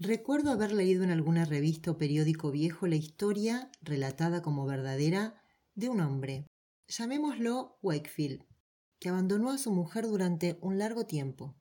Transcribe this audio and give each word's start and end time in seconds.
Recuerdo 0.00 0.52
haber 0.52 0.72
leído 0.72 1.02
en 1.02 1.10
alguna 1.10 1.44
revista 1.44 1.90
o 1.90 1.98
periódico 1.98 2.52
viejo 2.52 2.86
la 2.86 2.94
historia, 2.94 3.68
relatada 3.82 4.42
como 4.42 4.64
verdadera, 4.64 5.42
de 5.74 5.88
un 5.88 6.00
hombre, 6.00 6.46
llamémoslo 6.86 7.78
Wakefield, 7.82 8.44
que 9.00 9.08
abandonó 9.08 9.50
a 9.50 9.58
su 9.58 9.72
mujer 9.72 10.06
durante 10.06 10.56
un 10.60 10.78
largo 10.78 11.04
tiempo. 11.04 11.56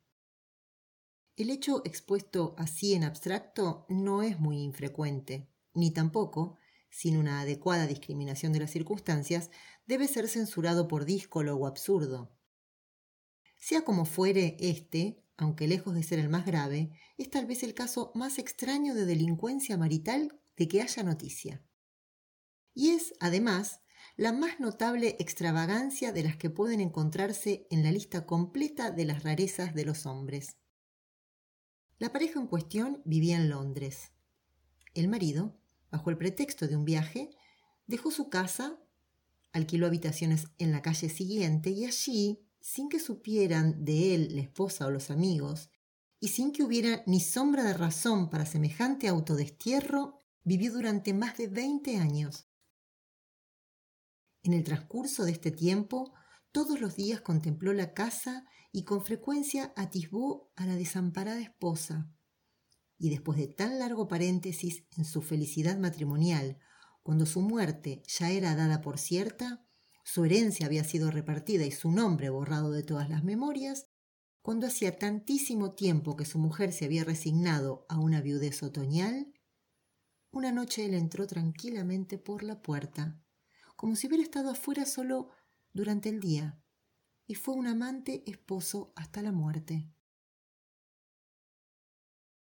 El 1.36 1.50
hecho 1.50 1.82
expuesto 1.84 2.54
así 2.60 2.94
en 2.94 3.04
abstracto 3.04 3.88
no 3.90 4.22
es 4.22 4.40
muy 4.40 4.60
infrecuente, 4.60 5.50
ni 5.74 5.90
tampoco, 5.90 6.58
sin 6.92 7.18
una 7.18 7.42
adecuada 7.42 7.88
discriminación 7.88 8.54
de 8.54 8.60
las 8.60 8.70
circunstancias, 8.70 9.50
debe 9.88 10.08
ser 10.08 10.28
censurado 10.28 10.88
por 10.88 11.06
díscolo 11.06 11.56
o 11.56 11.66
absurdo. 11.66 12.38
Sea 13.58 13.84
como 13.84 14.06
fuere, 14.06 14.58
este, 14.60 15.24
aunque 15.38 15.68
lejos 15.68 15.94
de 15.94 16.04
ser 16.04 16.20
el 16.20 16.30
más 16.30 16.46
grave, 16.46 16.92
es 17.18 17.30
tal 17.30 17.46
vez 17.46 17.64
el 17.64 17.74
caso 17.74 18.12
más 18.16 18.40
extraño 18.40 18.96
de 18.96 19.06
delincuencia 19.06 19.78
marital 19.78 20.40
de 20.58 20.68
que 20.68 20.82
haya 20.82 21.04
noticia. 21.04 21.64
Y 22.74 22.90
es, 22.90 23.14
además, 23.20 23.82
la 24.16 24.34
más 24.34 24.60
notable 24.60 25.16
extravagancia 25.20 26.12
de 26.12 26.24
las 26.24 26.38
que 26.38 26.50
pueden 26.50 26.82
encontrarse 26.82 27.68
en 27.70 27.84
la 27.84 27.92
lista 27.92 28.26
completa 28.26 28.90
de 28.90 29.06
las 29.06 29.24
rarezas 29.24 29.76
de 29.76 29.86
los 29.86 30.08
hombres. 30.08 30.58
La 32.00 32.12
pareja 32.12 32.40
en 32.40 32.48
cuestión 32.48 33.02
vivía 33.06 33.38
en 33.38 33.50
Londres. 33.50 34.12
El 34.96 35.08
marido, 35.08 35.60
bajo 35.92 36.10
el 36.10 36.18
pretexto 36.18 36.68
de 36.68 36.76
un 36.76 36.86
viaje, 36.86 37.30
dejó 37.86 38.10
su 38.10 38.30
casa, 38.30 38.80
alquiló 39.54 39.86
habitaciones 39.86 40.48
en 40.58 40.72
la 40.72 40.82
calle 40.82 41.10
siguiente 41.10 41.70
y 41.70 41.86
allí, 41.86 42.47
sin 42.68 42.90
que 42.90 43.00
supieran 43.00 43.86
de 43.86 44.14
él 44.14 44.36
la 44.36 44.42
esposa 44.42 44.88
o 44.88 44.92
los 44.92 45.10
amigos, 45.10 45.70
y 46.20 46.28
sin 46.28 46.52
que 46.52 46.64
hubiera 46.64 47.02
ni 47.06 47.22
sombra 47.22 47.64
de 47.64 47.74
razón 47.74 48.30
para 48.30 48.46
semejante 48.46 49.08
autodestierro, 49.08 50.20
vivió 50.44 50.74
durante 50.74 51.14
más 51.14 51.38
de 51.38 51.48
veinte 51.48 51.96
años. 51.96 52.50
En 54.44 54.52
el 54.52 54.66
transcurso 54.66 55.24
de 55.24 55.32
este 55.32 55.50
tiempo, 55.50 56.14
todos 56.52 56.82
los 56.82 56.98
días 56.98 57.22
contempló 57.22 57.72
la 57.72 57.94
casa 57.94 58.44
y 58.74 58.84
con 58.84 59.02
frecuencia 59.02 59.72
atisbó 59.78 60.52
a 60.58 60.66
la 60.66 60.76
desamparada 60.76 61.40
esposa. 61.40 62.12
Y 62.98 63.10
después 63.10 63.38
de 63.38 63.48
tan 63.48 63.80
largo 63.80 64.10
paréntesis 64.10 64.84
en 64.98 65.06
su 65.06 65.22
felicidad 65.22 65.78
matrimonial, 65.78 66.60
cuando 67.02 67.26
su 67.26 67.40
muerte 67.40 68.04
ya 68.08 68.30
era 68.30 68.56
dada 68.56 68.82
por 68.82 69.00
cierta, 69.00 69.67
su 70.08 70.24
herencia 70.24 70.68
había 70.68 70.86
sido 70.86 71.12
repartida 71.12 71.66
y 71.66 71.72
su 71.72 71.92
nombre 71.92 72.30
borrado 72.30 72.72
de 72.72 72.82
todas 72.82 73.10
las 73.10 73.26
memorias, 73.26 73.90
cuando 74.42 74.66
hacía 74.66 74.98
tantísimo 74.98 75.74
tiempo 75.74 76.16
que 76.16 76.24
su 76.24 76.40
mujer 76.40 76.72
se 76.72 76.86
había 76.86 77.04
resignado 77.04 77.86
a 77.90 78.00
una 78.00 78.22
viudez 78.22 78.64
otoñal, 78.64 79.34
una 80.32 80.54
noche 80.54 80.86
él 80.86 80.94
entró 80.94 81.28
tranquilamente 81.28 82.18
por 82.18 82.42
la 82.42 82.62
puerta, 82.62 83.22
como 83.76 83.98
si 83.98 84.08
hubiera 84.08 84.24
estado 84.24 84.50
afuera 84.50 84.86
solo 84.86 85.32
durante 85.74 86.08
el 86.08 86.22
día, 86.22 86.58
y 87.28 87.36
fue 87.36 87.56
un 87.56 87.68
amante 87.68 88.24
esposo 88.28 88.94
hasta 88.96 89.22
la 89.22 89.34
muerte. 89.34 89.92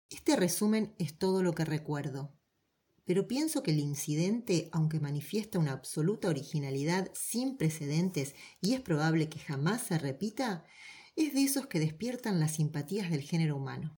Este 0.10 0.36
resumen 0.36 0.96
es 0.98 1.20
todo 1.20 1.44
lo 1.44 1.54
que 1.54 1.66
recuerdo 1.66 2.34
pero 3.06 3.28
pienso 3.28 3.64
que 3.64 3.72
el 3.72 3.80
incidente, 3.80 4.70
aunque 4.72 5.00
manifiesta 5.00 5.60
una 5.60 5.74
absoluta 5.74 6.30
originalidad 6.30 7.12
sin 7.14 7.58
precedentes 7.58 8.34
y 8.62 8.74
es 8.74 8.82
probable 8.82 9.30
que 9.30 9.40
jamás 9.40 9.84
se 9.84 9.98
repita, 9.98 10.66
es 11.16 11.34
de 11.34 11.44
esos 11.44 11.68
que 11.68 11.80
despiertan 11.80 12.40
las 12.40 12.56
simpatías 12.56 13.12
del 13.12 13.22
género 13.22 13.58
humano. 13.58 13.98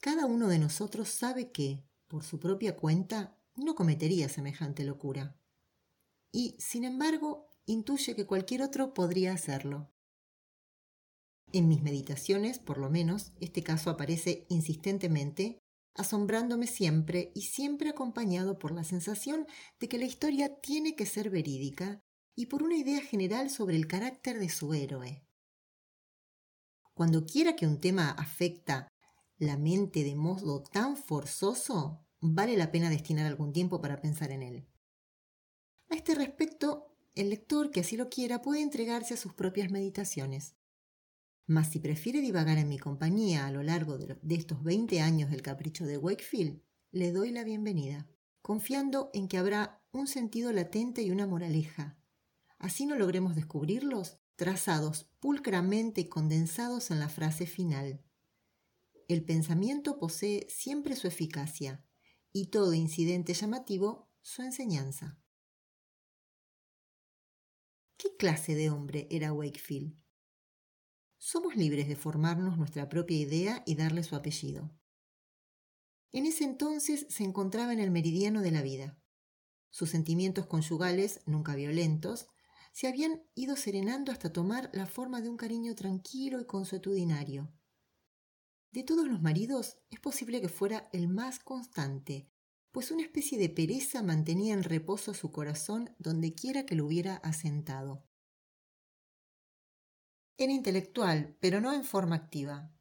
Cada 0.00 0.26
uno 0.26 0.48
de 0.48 0.58
nosotros 0.58 1.08
sabe 1.08 1.52
que, 1.52 1.84
por 2.08 2.24
su 2.24 2.40
propia 2.40 2.76
cuenta, 2.76 3.38
no 3.54 3.74
cometería 3.74 4.28
semejante 4.28 4.84
locura. 4.84 5.36
Y, 6.32 6.56
sin 6.58 6.84
embargo, 6.84 7.48
intuye 7.66 8.16
que 8.16 8.26
cualquier 8.26 8.62
otro 8.62 8.94
podría 8.94 9.32
hacerlo. 9.32 9.92
En 11.52 11.68
mis 11.68 11.82
meditaciones, 11.82 12.58
por 12.58 12.78
lo 12.78 12.90
menos, 12.90 13.32
este 13.40 13.62
caso 13.62 13.90
aparece 13.90 14.46
insistentemente 14.48 15.62
asombrándome 15.94 16.66
siempre 16.66 17.32
y 17.34 17.42
siempre 17.42 17.90
acompañado 17.90 18.58
por 18.58 18.72
la 18.72 18.84
sensación 18.84 19.46
de 19.78 19.88
que 19.88 19.98
la 19.98 20.06
historia 20.06 20.60
tiene 20.60 20.96
que 20.96 21.06
ser 21.06 21.30
verídica 21.30 22.00
y 22.34 22.46
por 22.46 22.62
una 22.62 22.76
idea 22.76 23.00
general 23.00 23.50
sobre 23.50 23.76
el 23.76 23.86
carácter 23.86 24.38
de 24.38 24.48
su 24.48 24.72
héroe. 24.72 25.26
Cuando 26.94 27.24
quiera 27.24 27.56
que 27.56 27.66
un 27.66 27.80
tema 27.80 28.10
afecta 28.10 28.88
la 29.38 29.56
mente 29.56 30.04
de 30.04 30.14
modo 30.14 30.62
tan 30.62 30.96
forzoso, 30.96 32.06
vale 32.20 32.56
la 32.56 32.70
pena 32.70 32.90
destinar 32.90 33.26
algún 33.26 33.52
tiempo 33.52 33.80
para 33.80 34.00
pensar 34.00 34.30
en 34.30 34.42
él. 34.42 34.68
A 35.88 35.96
este 35.96 36.14
respecto, 36.14 36.94
el 37.14 37.30
lector 37.30 37.70
que 37.70 37.80
así 37.80 37.96
lo 37.96 38.08
quiera 38.08 38.40
puede 38.40 38.62
entregarse 38.62 39.14
a 39.14 39.18
sus 39.18 39.34
propias 39.34 39.70
meditaciones. 39.70 40.54
Mas 41.46 41.70
si 41.70 41.80
prefiere 41.80 42.20
divagar 42.20 42.58
en 42.58 42.68
mi 42.68 42.78
compañía 42.78 43.46
a 43.46 43.50
lo 43.50 43.62
largo 43.62 43.98
de, 43.98 44.16
estos 44.34 44.62
20 44.62 45.00
años 45.00 45.30
del 45.30 45.42
capricho 45.42 45.84
de 45.84 45.98
Wakefield, 45.98 46.62
le 46.92 47.12
doy 47.12 47.30
la 47.30 47.42
bienvenida, 47.42 48.08
confiando 48.42 49.10
en 49.12 49.28
que 49.28 49.38
habrá 49.38 49.82
un 49.90 50.06
sentido 50.06 50.52
latente 50.52 51.02
y 51.02 51.10
una 51.10 51.26
moraleja. 51.26 51.98
Así 52.58 52.86
no 52.86 52.96
logremos 52.96 53.34
descubrirlos, 53.34 54.18
trazados 54.36 55.10
pulcramente 55.20 56.02
y 56.02 56.08
condensados 56.08 56.90
en 56.90 57.00
la 57.00 57.08
frase 57.08 57.46
final. 57.46 58.02
El 59.08 59.24
pensamiento 59.24 59.98
posee 59.98 60.46
siempre 60.48 60.96
su 60.96 61.08
eficacia 61.08 61.84
y 62.32 62.46
todo 62.46 62.72
incidente 62.72 63.34
llamativo 63.34 64.10
su 64.22 64.42
enseñanza. 64.42 65.18
¿Qué 67.96 68.16
clase 68.16 68.54
de 68.54 68.70
hombre 68.70 69.06
era 69.10 69.32
Wakefield? 69.32 70.01
Somos 71.24 71.54
libres 71.54 71.86
de 71.86 71.94
formarnos 71.94 72.58
nuestra 72.58 72.88
propia 72.88 73.16
idea 73.16 73.62
y 73.64 73.76
darle 73.76 74.02
su 74.02 74.16
apellido. 74.16 74.72
En 76.10 76.26
ese 76.26 76.42
entonces 76.42 77.06
se 77.10 77.22
encontraba 77.22 77.72
en 77.72 77.78
el 77.78 77.92
meridiano 77.92 78.42
de 78.42 78.50
la 78.50 78.60
vida. 78.60 78.98
Sus 79.70 79.90
sentimientos 79.90 80.46
conyugales, 80.46 81.20
nunca 81.24 81.54
violentos, 81.54 82.26
se 82.72 82.88
habían 82.88 83.22
ido 83.36 83.54
serenando 83.54 84.10
hasta 84.10 84.32
tomar 84.32 84.68
la 84.72 84.86
forma 84.86 85.20
de 85.20 85.28
un 85.28 85.36
cariño 85.36 85.76
tranquilo 85.76 86.40
y 86.40 86.44
consuetudinario. 86.44 87.52
De 88.72 88.82
todos 88.82 89.06
los 89.06 89.22
maridos 89.22 89.78
es 89.90 90.00
posible 90.00 90.40
que 90.40 90.48
fuera 90.48 90.88
el 90.92 91.06
más 91.06 91.38
constante, 91.38 92.28
pues 92.72 92.90
una 92.90 93.02
especie 93.02 93.38
de 93.38 93.48
pereza 93.48 94.02
mantenía 94.02 94.54
en 94.54 94.64
reposo 94.64 95.14
su 95.14 95.30
corazón 95.30 95.94
donde 96.00 96.34
quiera 96.34 96.66
que 96.66 96.74
lo 96.74 96.84
hubiera 96.84 97.14
asentado. 97.18 98.08
Intelectual, 100.50 101.36
pero 101.40 101.60
no 101.60 101.72
en 101.72 101.84
forma 101.84 102.16
activa. 102.16 102.72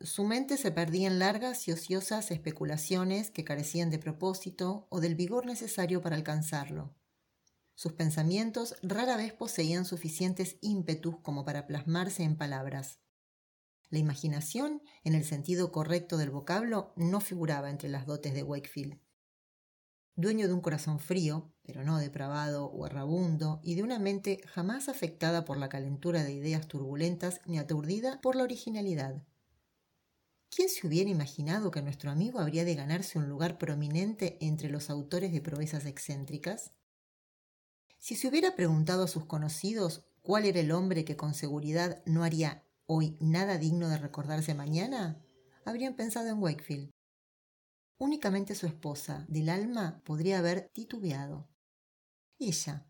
Su 0.00 0.24
mente 0.24 0.56
se 0.56 0.70
perdía 0.70 1.08
en 1.08 1.18
largas 1.18 1.66
y 1.68 1.72
ociosas 1.72 2.30
especulaciones 2.30 3.30
que 3.30 3.44
carecían 3.44 3.90
de 3.90 3.98
propósito 3.98 4.86
o 4.90 5.00
del 5.00 5.14
vigor 5.14 5.46
necesario 5.46 6.02
para 6.02 6.16
alcanzarlo. 6.16 6.94
Sus 7.74 7.92
pensamientos 7.92 8.76
rara 8.82 9.16
vez 9.16 9.32
poseían 9.32 9.84
suficientes 9.84 10.56
ímpetus 10.60 11.16
como 11.20 11.44
para 11.44 11.66
plasmarse 11.66 12.22
en 12.22 12.36
palabras. 12.36 13.00
La 13.88 13.98
imaginación, 13.98 14.82
en 15.04 15.14
el 15.14 15.24
sentido 15.24 15.72
correcto 15.72 16.16
del 16.16 16.30
vocablo, 16.30 16.92
no 16.96 17.20
figuraba 17.20 17.70
entre 17.70 17.88
las 17.88 18.06
dotes 18.06 18.34
de 18.34 18.42
Wakefield 18.42 18.98
dueño 20.16 20.48
de 20.48 20.54
un 20.54 20.62
corazón 20.62 20.98
frío, 20.98 21.52
pero 21.66 21.82
no 21.82 21.98
depravado 21.98 22.66
o 22.66 22.86
errabundo, 22.86 23.60
y 23.62 23.74
de 23.74 23.82
una 23.82 23.98
mente 23.98 24.40
jamás 24.46 24.88
afectada 24.88 25.44
por 25.44 25.56
la 25.56 25.68
calentura 25.68 26.22
de 26.22 26.32
ideas 26.32 26.68
turbulentas 26.68 27.40
ni 27.44 27.58
aturdida 27.58 28.20
por 28.20 28.36
la 28.36 28.44
originalidad. 28.44 29.22
¿Quién 30.48 30.68
se 30.68 30.86
hubiera 30.86 31.10
imaginado 31.10 31.70
que 31.70 31.82
nuestro 31.82 32.10
amigo 32.10 32.38
habría 32.38 32.64
de 32.64 32.76
ganarse 32.76 33.18
un 33.18 33.28
lugar 33.28 33.58
prominente 33.58 34.38
entre 34.40 34.70
los 34.70 34.88
autores 34.88 35.32
de 35.32 35.40
proezas 35.40 35.84
excéntricas? 35.84 36.70
Si 37.98 38.14
se 38.14 38.28
hubiera 38.28 38.54
preguntado 38.54 39.04
a 39.04 39.08
sus 39.08 39.24
conocidos 39.24 40.06
cuál 40.22 40.44
era 40.44 40.60
el 40.60 40.72
hombre 40.72 41.04
que 41.04 41.16
con 41.16 41.34
seguridad 41.34 42.02
no 42.06 42.22
haría 42.22 42.64
hoy 42.86 43.16
nada 43.20 43.58
digno 43.58 43.88
de 43.88 43.98
recordarse 43.98 44.54
mañana, 44.54 45.20
habrían 45.64 45.96
pensado 45.96 46.28
en 46.28 46.38
Wakefield. 46.38 46.90
Únicamente 47.98 48.54
su 48.54 48.66
esposa 48.66 49.24
del 49.28 49.48
alma 49.48 50.02
podría 50.04 50.38
haber 50.38 50.70
titubeado. 50.72 51.48
Ella, 52.38 52.86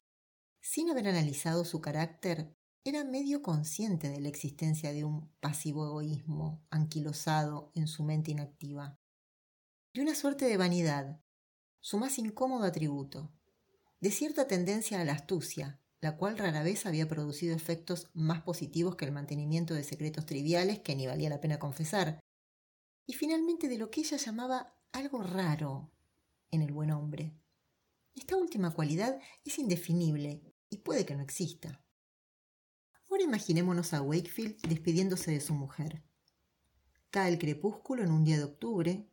sin 0.61 0.91
haber 0.91 1.07
analizado 1.07 1.65
su 1.65 1.81
carácter, 1.81 2.57
era 2.85 3.05
medio 3.05 3.43
consciente 3.43 4.09
de 4.09 4.21
la 4.21 4.29
existencia 4.29 4.93
de 4.93 5.05
un 5.05 5.29
pasivo 5.41 5.87
egoísmo 5.87 6.65
anquilosado 6.71 7.71
en 7.75 7.87
su 7.87 8.03
mente 8.03 8.33
inactiva, 8.33 8.99
de 9.95 10.03
una 10.03 10.15
suerte 10.15 10.47
de 10.47 10.57
vanidad, 10.57 11.21
su 11.81 11.99
más 11.99 12.19
incómodo 12.19 12.65
atributo, 12.65 13.33
de 14.01 14.11
cierta 14.11 14.49
tendencia 14.49 15.01
a 15.01 15.05
la 15.05 15.13
astucia, 15.13 15.81
la 16.01 16.17
cual 16.17 16.39
rara 16.39 16.63
vez 16.63 16.85
había 16.85 17.09
producido 17.09 17.55
efectos 17.55 18.11
más 18.13 18.43
positivos 18.43 18.97
que 18.97 19.05
el 19.05 19.13
mantenimiento 19.13 19.75
de 19.75 19.85
secretos 19.85 20.27
triviales 20.27 20.81
que 20.81 20.97
ni 20.97 21.07
valía 21.07 21.31
la 21.31 21.41
pena 21.41 21.59
confesar, 21.61 22.19
y 23.07 23.15
finalmente 23.15 23.69
de 23.69 23.79
lo 23.79 23.91
que 23.91 24.01
ella 24.01 24.17
llamaba 24.17 24.77
algo 24.93 25.23
raro 25.23 25.93
en 26.51 26.63
el 26.63 26.73
buen 26.73 26.91
hombre. 26.91 27.33
Esta 28.17 28.37
última 28.37 28.73
cualidad 28.73 29.21
es 29.45 29.59
indefinible 29.59 30.43
y 30.71 30.79
puede 30.79 31.05
que 31.05 31.15
no 31.15 31.23
exista. 31.23 31.85
Ahora 33.11 33.23
imaginémonos 33.23 33.93
a 33.93 34.01
Wakefield 34.01 34.57
despidiéndose 34.67 35.31
de 35.31 35.41
su 35.41 35.55
mujer. 35.55 36.03
Cae 37.11 37.31
el 37.31 37.39
crepúsculo 37.39 38.03
en 38.03 38.11
un 38.11 38.25
día 38.25 38.39
de 38.39 38.45
octubre, 38.45 39.09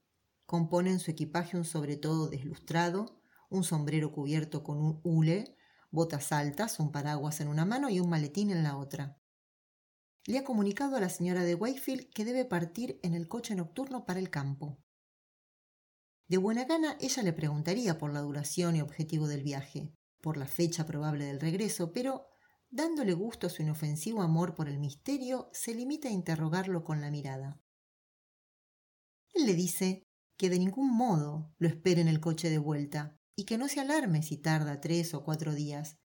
compone 0.46 0.90
en 0.90 1.00
su 1.00 1.12
equipaje 1.12 1.58
un 1.58 1.66
sobretodo 1.66 2.30
deslustrado, 2.30 3.22
un 3.50 3.64
sombrero 3.64 4.12
cubierto 4.12 4.64
con 4.64 4.78
un 4.78 5.02
hule, 5.04 5.58
botas 5.92 6.32
altas, 6.32 6.80
un 6.80 6.92
paraguas 6.92 7.42
en 7.42 7.50
una 7.50 7.66
mano 7.66 7.90
y 7.90 8.00
un 8.00 8.10
maletín 8.10 8.52
en 8.52 8.64
la 8.64 8.78
otra. 8.78 9.20
Le 10.26 10.38
ha 10.38 10.44
comunicado 10.46 10.96
a 10.96 11.02
la 11.02 11.10
señora 11.10 11.44
de 11.44 11.56
Wakefield 11.56 12.10
que 12.14 12.24
debe 12.24 12.46
partir 12.46 13.00
en 13.04 13.14
el 13.14 13.28
coche 13.28 13.54
nocturno 13.54 14.06
para 14.06 14.20
el 14.20 14.30
campo. 14.30 14.80
De 16.28 16.38
buena 16.38 16.66
gana 16.66 16.98
ella 17.02 17.24
le 17.24 17.34
preguntaría 17.34 17.98
por 17.98 18.14
la 18.14 18.22
duración 18.22 18.76
y 18.76 18.82
objetivo 18.82 19.28
del 19.28 19.44
viaje, 19.44 19.94
por 20.22 20.38
la 20.38 20.48
fecha 20.48 20.86
probable 20.86 21.26
del 21.26 21.40
regreso, 21.40 21.92
pero 21.92 22.28
dándole 22.70 23.14
gusto 23.14 23.48
a 23.48 23.50
su 23.50 23.62
inofensivo 23.62 24.22
amor 24.22 24.56
por 24.56 24.70
el 24.70 24.80
misterio, 24.80 25.50
se 25.54 25.76
limita 25.76 26.08
a 26.08 26.12
interrogarlo 26.12 26.84
con 26.84 27.02
la 27.02 27.12
mirada. 27.12 27.62
Él 29.34 29.46
le 29.46 29.54
dice 29.54 30.08
que 30.38 30.50
de 30.50 30.60
ningún 30.60 30.96
modo 30.96 31.54
lo 31.58 31.68
espere 31.68 32.02
en 32.02 32.08
el 32.08 32.20
coche 32.20 32.50
de 32.50 32.58
vuelta 32.58 33.20
y 33.36 33.46
que 33.46 33.58
no 33.58 33.68
se 33.68 33.80
alarme 33.80 34.24
si 34.24 34.38
tarda 34.38 34.80
tres 34.80 35.14
o 35.14 35.24
cuatro 35.24 35.54
días, 35.54 35.98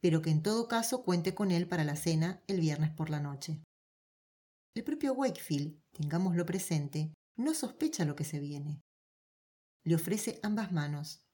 pero 0.00 0.22
que 0.22 0.30
en 0.30 0.42
todo 0.42 0.66
caso 0.66 1.04
cuente 1.04 1.34
con 1.34 1.50
él 1.50 1.68
para 1.68 1.84
la 1.84 1.96
cena 1.96 2.42
el 2.46 2.60
viernes 2.60 2.90
por 2.90 3.10
la 3.10 3.20
noche. 3.20 3.62
El 4.74 4.84
propio 4.84 5.12
Wakefield, 5.14 5.80
tengámoslo 5.92 6.46
presente, 6.46 7.12
no 7.36 7.54
sospecha 7.54 8.04
lo 8.04 8.16
que 8.16 8.24
se 8.24 8.38
viene. 8.38 8.80
Le 9.84 9.94
ofrece 9.94 10.38
ambas 10.42 10.72
manos. 10.72 11.24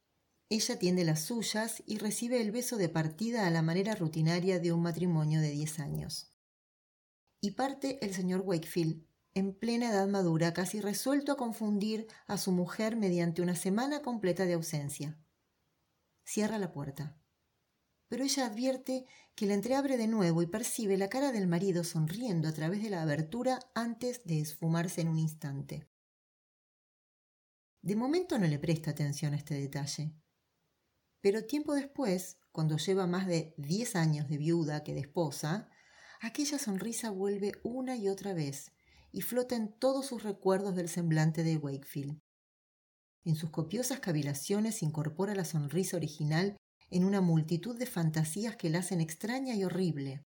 Ella 0.49 0.79
tiende 0.79 1.05
las 1.05 1.23
suyas 1.23 1.83
y 1.87 1.99
recibe 1.99 2.41
el 2.41 2.53
beso 2.53 2.77
de 2.77 2.89
partida 2.89 3.47
a 3.47 3.51
la 3.51 3.63
manera 3.63 3.95
rutinaria 3.97 4.61
de 4.61 4.73
un 4.73 4.83
matrimonio 4.83 5.41
de 5.41 5.51
diez 5.51 5.81
años. 5.81 6.33
Y 7.41 7.53
parte 7.53 8.05
el 8.05 8.15
señor 8.15 8.43
Wakefield, 8.43 9.05
en 9.35 9.53
plena 9.53 9.91
edad 9.91 10.09
madura, 10.09 10.53
casi 10.53 10.81
resuelto 10.81 11.33
a 11.33 11.37
confundir 11.37 12.07
a 12.27 12.39
su 12.39 12.53
mujer 12.53 12.97
mediante 12.97 13.43
una 13.43 13.57
semana 13.57 14.01
completa 14.03 14.47
de 14.47 14.55
ausencia. 14.55 15.19
Cierra 16.25 16.59
la 16.59 16.73
puerta. 16.73 17.21
Pero 18.09 18.25
ella 18.25 18.47
advierte 18.47 19.05
que 19.35 19.47
la 19.47 19.55
entreabre 19.55 19.97
de 19.97 20.07
nuevo 20.07 20.43
y 20.43 20.47
percibe 20.47 20.97
la 20.97 21.09
cara 21.09 21.33
del 21.33 21.49
marido 21.49 21.85
sonriendo 21.85 22.49
a 22.49 22.53
través 22.53 22.83
de 22.83 22.91
la 22.91 23.03
abertura 23.03 23.59
antes 23.75 24.25
de 24.25 24.41
esfumarse 24.41 25.01
en 25.01 25.09
un 25.09 25.19
instante. 25.19 25.89
De 27.87 27.95
momento 27.95 28.37
no 28.37 28.49
le 28.49 28.59
presta 28.59 28.91
atención 28.91 29.33
a 29.33 29.37
este 29.37 29.55
detalle. 29.55 30.13
Pero 31.21 31.45
tiempo 31.45 31.73
después, 31.73 32.37
cuando 32.51 32.79
lleva 32.79 33.07
más 33.07 33.29
de 33.29 33.55
diez 33.59 33.95
años 33.95 34.29
de 34.29 34.39
viuda 34.39 34.83
que 34.83 34.93
de 34.93 35.03
esposa, 35.03 35.71
aquella 36.21 36.59
sonrisa 36.59 37.11
vuelve 37.11 37.53
una 37.63 37.95
y 37.95 38.09
otra 38.09 38.35
vez 38.35 38.73
y 39.13 39.21
flota 39.21 39.55
en 39.55 39.73
todos 39.79 40.07
sus 40.07 40.25
recuerdos 40.25 40.75
del 40.75 40.89
semblante 40.89 41.45
de 41.45 41.59
Wakefield. 41.59 42.19
En 43.25 43.37
sus 43.37 43.51
copiosas 43.51 44.01
cavilaciones 44.01 44.83
incorpora 44.83 45.37
la 45.37 45.45
sonrisa 45.45 45.97
original 45.97 46.57
en 46.91 47.05
una 47.05 47.21
multitud 47.21 47.79
de 47.79 47.87
fantasías 47.87 48.57
que 48.57 48.69
la 48.69 48.81
hacen 48.81 49.01
extraña 49.01 49.55
y 49.55 49.63
horrible. 49.63 50.25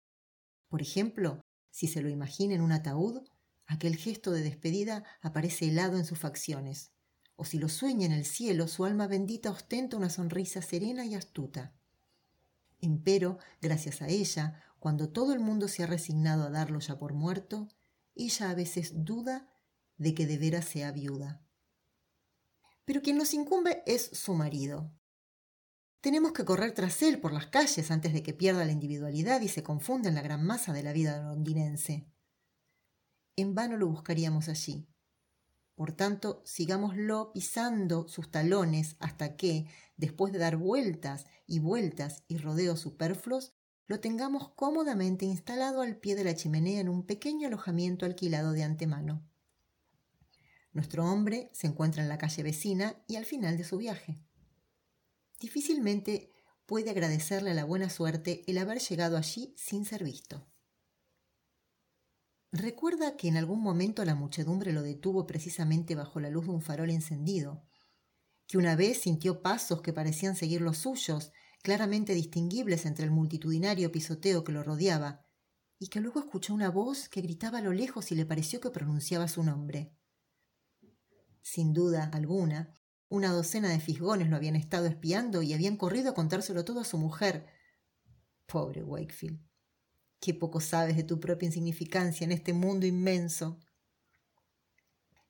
Por 0.70 0.82
ejemplo, 0.82 1.40
si 1.70 1.88
se 1.88 2.02
lo 2.02 2.10
imagina 2.10 2.56
en 2.56 2.62
un 2.62 2.72
ataúd, 2.72 3.22
aquel 3.68 3.96
gesto 3.96 4.32
de 4.32 4.42
despedida 4.42 5.04
aparece 5.22 5.68
helado 5.68 6.00
en 6.00 6.06
sus 6.06 6.18
facciones 6.18 6.93
o 7.44 7.46
si 7.46 7.60
lo 7.60 7.68
sueña 7.68 8.06
en 8.06 8.14
el 8.14 8.24
cielo, 8.24 8.70
su 8.70 8.86
alma 8.86 9.06
bendita 9.06 9.52
ostenta 9.52 9.98
una 9.98 10.10
sonrisa 10.10 10.62
serena 10.62 11.06
y 11.06 11.14
astuta. 11.14 11.74
Empero, 12.80 13.38
gracias 13.62 14.02
a 14.02 14.08
ella, 14.08 14.64
cuando 14.80 15.10
todo 15.10 15.34
el 15.34 15.42
mundo 15.42 15.68
se 15.68 15.84
ha 15.84 15.88
resignado 15.88 16.44
a 16.44 16.50
darlo 16.50 16.80
ya 16.80 16.98
por 16.98 17.14
muerto, 17.14 17.68
ella 18.16 18.50
a 18.50 18.56
veces 18.56 19.04
duda 19.04 19.50
de 19.98 20.14
que 20.16 20.26
de 20.26 20.38
veras 20.38 20.64
sea 20.64 20.94
viuda. 20.94 21.46
Pero 22.86 23.02
quien 23.02 23.18
nos 23.18 23.34
incumbe 23.34 23.84
es 23.86 24.06
su 24.14 24.36
marido. 24.36 24.90
Tenemos 26.00 26.32
que 26.32 26.46
correr 26.46 26.72
tras 26.74 27.02
él 27.02 27.20
por 27.20 27.34
las 27.34 27.48
calles 27.48 27.92
antes 27.92 28.14
de 28.14 28.24
que 28.24 28.34
pierda 28.34 28.64
la 28.64 28.72
individualidad 28.72 29.42
y 29.42 29.50
se 29.50 29.64
confunda 29.64 30.08
en 30.08 30.16
la 30.16 30.22
gran 30.22 30.46
masa 30.46 30.72
de 30.72 30.84
la 30.84 30.94
vida 30.94 31.22
londinense. 31.22 32.08
En 33.36 33.54
vano 33.54 33.76
lo 33.76 33.88
buscaríamos 33.88 34.48
allí. 34.48 34.88
Por 35.76 35.92
tanto, 35.92 36.42
sigámoslo 36.46 37.32
pisando 37.34 38.08
sus 38.08 38.30
talones 38.30 38.96
hasta 39.00 39.36
que, 39.36 39.68
después 39.98 40.32
de 40.32 40.40
dar 40.40 40.58
vueltas 40.58 41.26
y 41.48 41.60
vueltas 41.60 42.24
y 42.28 42.38
rodeos 42.38 42.80
superfluos, 42.80 43.54
lo 43.88 44.00
tengamos 44.00 44.50
cómodamente 44.50 45.26
instalado 45.26 45.82
al 45.82 45.98
pie 45.98 46.16
de 46.16 46.24
la 46.24 46.36
chimenea 46.36 46.80
en 46.80 46.90
un 46.90 47.06
pequeño 47.06 47.48
alojamiento 47.48 48.06
alquilado 48.06 48.52
de 48.52 48.64
antemano. 48.64 49.28
Nuestro 50.72 51.06
hombre 51.06 51.50
se 51.54 51.68
encuentra 51.68 52.02
en 52.02 52.10
la 52.10 52.18
calle 52.18 52.44
vecina 52.44 53.04
y 53.08 53.16
al 53.16 53.26
final 53.26 53.58
de 53.58 53.64
su 53.64 53.78
viaje. 53.78 54.20
Difícilmente 55.40 56.32
puede 56.66 56.90
agradecerle 56.90 57.52
a 57.52 57.54
la 57.56 57.66
buena 57.66 57.90
suerte 57.90 58.44
el 58.48 58.58
haber 58.58 58.80
llegado 58.80 59.18
allí 59.18 59.54
sin 59.58 59.86
ser 59.86 60.04
visto. 60.04 60.48
Recuerda 62.56 63.18
que 63.18 63.28
en 63.28 63.36
algún 63.36 63.64
momento 63.64 64.06
la 64.06 64.14
muchedumbre 64.14 64.74
lo 64.74 64.84
detuvo 64.84 65.26
precisamente 65.26 65.96
bajo 65.96 66.20
la 66.20 66.30
luz 66.30 66.46
de 66.46 66.52
un 66.52 66.62
farol 66.62 66.92
encendido, 66.92 67.66
que 68.48 68.60
una 68.60 68.76
vez 68.76 69.02
sintió 69.02 69.42
pasos 69.42 69.82
que 69.82 69.92
parecían 69.92 70.36
seguir 70.36 70.62
los 70.62 70.78
suyos, 70.78 71.32
claramente 71.64 72.14
distinguibles 72.14 72.86
entre 72.86 73.06
el 73.06 73.12
multitudinario 73.12 73.92
pisoteo 73.92 74.44
que 74.44 74.52
lo 74.52 74.62
rodeaba, 74.62 75.26
y 75.80 75.88
que 75.88 76.00
luego 76.00 76.20
escuchó 76.20 76.54
una 76.54 76.70
voz 76.70 77.10
que 77.10 77.22
gritaba 77.22 77.58
a 77.58 77.62
lo 77.64 77.74
lejos 77.74 78.12
y 78.12 78.16
le 78.16 78.28
pareció 78.28 78.62
que 78.62 78.70
pronunciaba 78.70 79.28
su 79.28 79.44
nombre. 79.44 79.92
Sin 81.42 81.74
duda 81.74 82.12
alguna, 82.14 82.72
una 83.10 83.32
docena 83.32 83.70
de 83.70 83.80
fisgones 83.80 84.30
lo 84.30 84.36
habían 84.36 84.56
estado 84.56 84.86
espiando 84.86 85.42
y 85.42 85.54
habían 85.54 85.76
corrido 85.76 86.12
a 86.12 86.14
contárselo 86.14 86.64
todo 86.64 86.82
a 86.82 86.86
su 86.86 87.00
mujer. 87.00 87.48
Pobre 88.46 88.84
Wakefield. 88.84 89.53
Qué 90.24 90.34
poco 90.34 90.62
sabes 90.62 90.96
de 90.96 91.04
tu 91.04 91.20
propia 91.20 91.48
insignificancia 91.48 92.24
en 92.24 92.32
este 92.32 92.54
mundo 92.54 92.86
inmenso. 92.86 93.60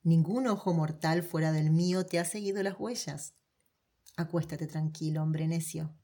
Ningún 0.03 0.45
ojo 0.45 0.71
mortal 0.71 1.23
fuera 1.23 1.51
del 1.51 1.71
mío 1.71 2.05
te 2.05 2.19
ha 2.19 2.25
seguido 2.25 2.61
las 2.61 2.79
huellas. 2.79 3.33
Acuéstate 4.17 4.67
tranquilo, 4.67 5.23
hombre 5.23 5.47
necio. 5.47 5.97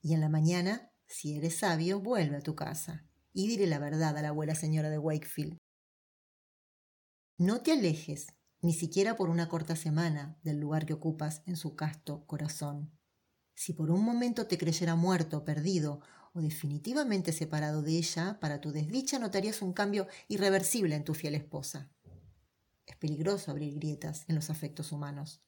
Y 0.00 0.14
en 0.14 0.22
la 0.22 0.30
mañana, 0.30 0.90
si 1.06 1.36
eres 1.36 1.58
sabio, 1.58 2.00
vuelve 2.00 2.38
a 2.38 2.40
tu 2.40 2.54
casa 2.54 3.04
y 3.34 3.46
dile 3.46 3.66
la 3.66 3.78
verdad 3.78 4.16
a 4.16 4.22
la 4.22 4.28
abuela 4.28 4.54
señora 4.54 4.88
de 4.88 4.98
Wakefield. 4.98 5.58
No 7.36 7.60
te 7.60 7.72
alejes, 7.72 8.28
ni 8.62 8.72
siquiera 8.72 9.16
por 9.16 9.28
una 9.28 9.50
corta 9.50 9.76
semana, 9.76 10.38
del 10.42 10.60
lugar 10.60 10.86
que 10.86 10.94
ocupas 10.94 11.42
en 11.44 11.58
su 11.58 11.76
casto 11.76 12.24
corazón. 12.26 12.90
Si 13.54 13.72
por 13.72 13.90
un 13.90 14.04
momento 14.04 14.46
te 14.46 14.58
creyera 14.58 14.94
muerto 14.94 15.44
perdido, 15.44 16.00
o 16.32 16.40
definitivamente 16.40 17.32
separado 17.32 17.82
de 17.82 17.96
ella, 17.96 18.38
para 18.40 18.60
tu 18.60 18.72
desdicha 18.72 19.18
notarías 19.18 19.62
un 19.62 19.72
cambio 19.72 20.08
irreversible 20.26 20.96
en 20.96 21.04
tu 21.04 21.14
fiel 21.14 21.36
esposa. 21.36 21.90
Es 22.86 22.96
peligroso 22.96 23.50
abrir 23.50 23.74
grietas 23.74 24.24
en 24.28 24.34
los 24.34 24.50
afectos 24.50 24.90
humanos, 24.90 25.42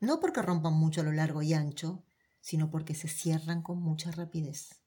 no 0.00 0.18
porque 0.18 0.42
rompan 0.42 0.74
mucho 0.74 1.02
a 1.02 1.04
lo 1.04 1.12
largo 1.12 1.42
y 1.42 1.54
ancho, 1.54 2.04
sino 2.40 2.70
porque 2.70 2.94
se 2.94 3.06
cierran 3.06 3.62
con 3.62 3.80
mucha 3.80 4.10
rapidez. 4.10 4.82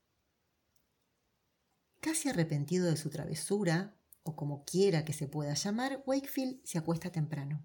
Casi 2.02 2.28
arrepentido 2.28 2.88
de 2.88 2.98
su 2.98 3.10
travesura, 3.10 3.96
o 4.24 4.36
como 4.36 4.66
quiera 4.66 5.06
que 5.06 5.14
se 5.14 5.28
pueda 5.28 5.54
llamar, 5.54 6.04
Wakefield 6.06 6.60
se 6.66 6.78
acuesta 6.78 7.12
temprano. 7.12 7.64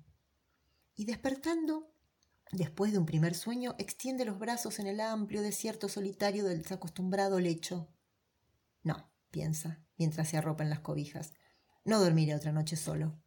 Y 0.94 1.06
despertando, 1.06 1.92
Después 2.52 2.92
de 2.92 2.98
un 2.98 3.06
primer 3.06 3.34
sueño, 3.34 3.74
extiende 3.78 4.24
los 4.24 4.38
brazos 4.38 4.78
en 4.78 4.86
el 4.86 5.00
amplio 5.00 5.42
desierto 5.42 5.88
solitario 5.88 6.44
del 6.44 6.62
desacostumbrado 6.62 7.40
lecho. 7.40 7.92
No, 8.82 9.10
piensa, 9.30 9.84
mientras 9.98 10.28
se 10.28 10.38
arropa 10.38 10.64
en 10.64 10.70
las 10.70 10.80
cobijas, 10.80 11.32
no 11.84 12.00
dormiré 12.00 12.34
otra 12.34 12.52
noche 12.52 12.76
solo. 12.76 13.22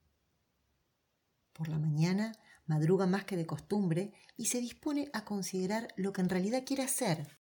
Por 1.53 1.67
la 1.67 1.77
mañana 1.77 2.31
madruga 2.65 3.05
más 3.05 3.25
que 3.25 3.35
de 3.35 3.45
costumbre 3.45 4.13
y 4.37 4.45
se 4.45 4.59
dispone 4.59 5.09
a 5.13 5.25
considerar 5.25 5.89
lo 5.97 6.13
que 6.13 6.21
en 6.21 6.29
realidad 6.29 6.63
quiere 6.65 6.83
hacer. 6.83 7.39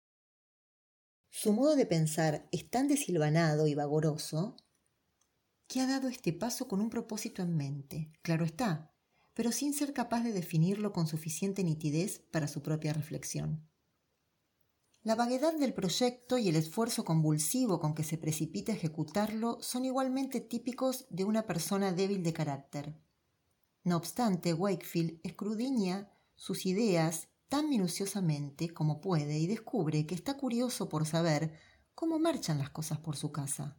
Su 1.31 1.52
modo 1.52 1.75
de 1.75 1.87
pensar 1.87 2.49
es 2.52 2.71
tan 2.71 2.87
desilvanado 2.87 3.66
y 3.66 3.75
vagoroso 3.75 4.57
que 5.66 5.81
ha 5.81 5.87
dado 5.87 6.09
este 6.09 6.33
paso 6.33 6.69
con 6.69 6.81
un 6.81 6.90
propósito 6.90 7.43
en 7.43 7.57
mente. 7.57 8.12
Claro 8.23 8.45
está, 8.45 8.93
pero 9.35 9.53
sin 9.53 9.75
ser 9.75 9.93
capaz 9.93 10.23
de 10.23 10.33
definirlo 10.33 10.93
con 10.93 11.07
suficiente 11.07 11.62
nitidez 11.64 12.21
para 12.31 12.49
su 12.49 12.62
propia 12.62 12.93
reflexión. 12.93 13.69
La 15.03 15.17
vaguedad 15.17 15.53
del 15.55 15.75
proyecto 15.75 16.38
y 16.38 16.49
el 16.49 16.57
esfuerzo 16.57 17.05
convulsivo 17.05 17.79
con 17.79 17.95
que 17.95 18.05
se 18.05 18.17
precipita 18.17 18.73
ejecutarlo 18.73 19.59
son 19.61 19.85
igualmente 19.85 20.41
típicos 20.41 21.07
de 21.11 21.25
una 21.25 21.47
persona 21.47 21.93
débil 21.93 22.23
de 22.23 22.33
carácter. 22.33 22.95
No 23.83 23.99
obstante, 23.99 24.55
Wakefield 24.55 25.21
escrudiña 25.23 26.11
sus 26.37 26.64
ideas 26.64 27.29
tan 27.50 27.69
minuciosamente 27.69 28.73
como 28.73 29.03
puede 29.03 29.38
y 29.38 29.47
descubre 29.47 30.07
que 30.07 30.14
está 30.14 30.38
curioso 30.38 30.88
por 30.88 31.07
saber 31.07 31.53
cómo 31.95 32.19
marchan 32.19 32.59
las 32.59 32.71
cosas 32.71 32.99
por 32.99 33.17
su 33.17 33.31
casa, 33.31 33.76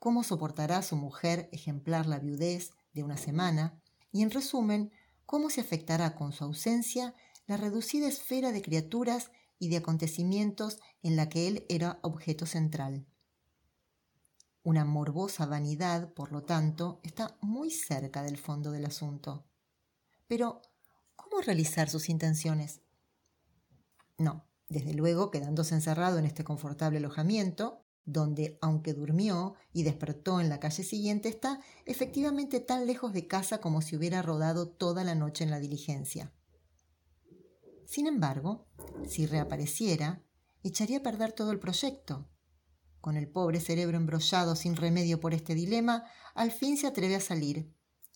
cómo 0.00 0.24
soportará 0.24 0.82
su 0.82 0.96
mujer 0.96 1.48
ejemplar 1.52 2.06
la 2.06 2.18
viudez 2.18 2.72
de 2.92 3.04
una 3.04 3.16
semana 3.16 3.80
y, 4.12 4.22
en 4.22 4.30
resumen, 4.30 4.92
cómo 5.26 5.50
se 5.50 5.60
afectará 5.60 6.14
con 6.14 6.32
su 6.32 6.44
ausencia 6.44 7.14
la 7.46 7.56
reducida 7.56 8.08
esfera 8.08 8.52
de 8.52 8.62
criaturas 8.62 9.30
y 9.58 9.68
de 9.68 9.76
acontecimientos 9.76 10.78
en 11.02 11.16
la 11.16 11.28
que 11.28 11.48
él 11.48 11.66
era 11.68 11.98
objeto 12.02 12.46
central. 12.46 13.06
Una 14.62 14.84
morbosa 14.84 15.46
vanidad, 15.46 16.12
por 16.12 16.32
lo 16.32 16.42
tanto, 16.42 17.00
está 17.02 17.36
muy 17.40 17.70
cerca 17.70 18.22
del 18.22 18.36
fondo 18.36 18.72
del 18.72 18.84
asunto. 18.84 19.46
Pero, 20.26 20.62
¿cómo 21.16 21.40
realizar 21.40 21.88
sus 21.88 22.08
intenciones? 22.08 22.80
No, 24.18 24.44
desde 24.68 24.94
luego 24.94 25.30
quedándose 25.30 25.74
encerrado 25.74 26.18
en 26.18 26.24
este 26.24 26.44
confortable 26.44 26.98
alojamiento, 26.98 27.84
donde, 28.12 28.58
aunque 28.60 28.94
durmió 28.94 29.54
y 29.72 29.82
despertó 29.82 30.40
en 30.40 30.48
la 30.48 30.60
calle 30.60 30.82
siguiente, 30.82 31.28
está 31.28 31.60
efectivamente 31.86 32.60
tan 32.60 32.86
lejos 32.86 33.12
de 33.12 33.26
casa 33.26 33.60
como 33.60 33.82
si 33.82 33.96
hubiera 33.96 34.22
rodado 34.22 34.68
toda 34.68 35.04
la 35.04 35.14
noche 35.14 35.44
en 35.44 35.50
la 35.50 35.60
diligencia. 35.60 36.32
Sin 37.86 38.06
embargo, 38.06 38.68
si 39.06 39.26
reapareciera, 39.26 40.22
echaría 40.62 40.98
a 40.98 41.02
perder 41.02 41.32
todo 41.32 41.52
el 41.52 41.58
proyecto. 41.58 42.28
Con 43.00 43.16
el 43.16 43.28
pobre 43.28 43.60
cerebro 43.60 43.96
embrollado 43.96 44.54
sin 44.56 44.76
remedio 44.76 45.20
por 45.20 45.34
este 45.34 45.54
dilema, 45.54 46.04
al 46.34 46.52
fin 46.52 46.76
se 46.76 46.86
atreve 46.86 47.16
a 47.16 47.20
salir, 47.20 47.74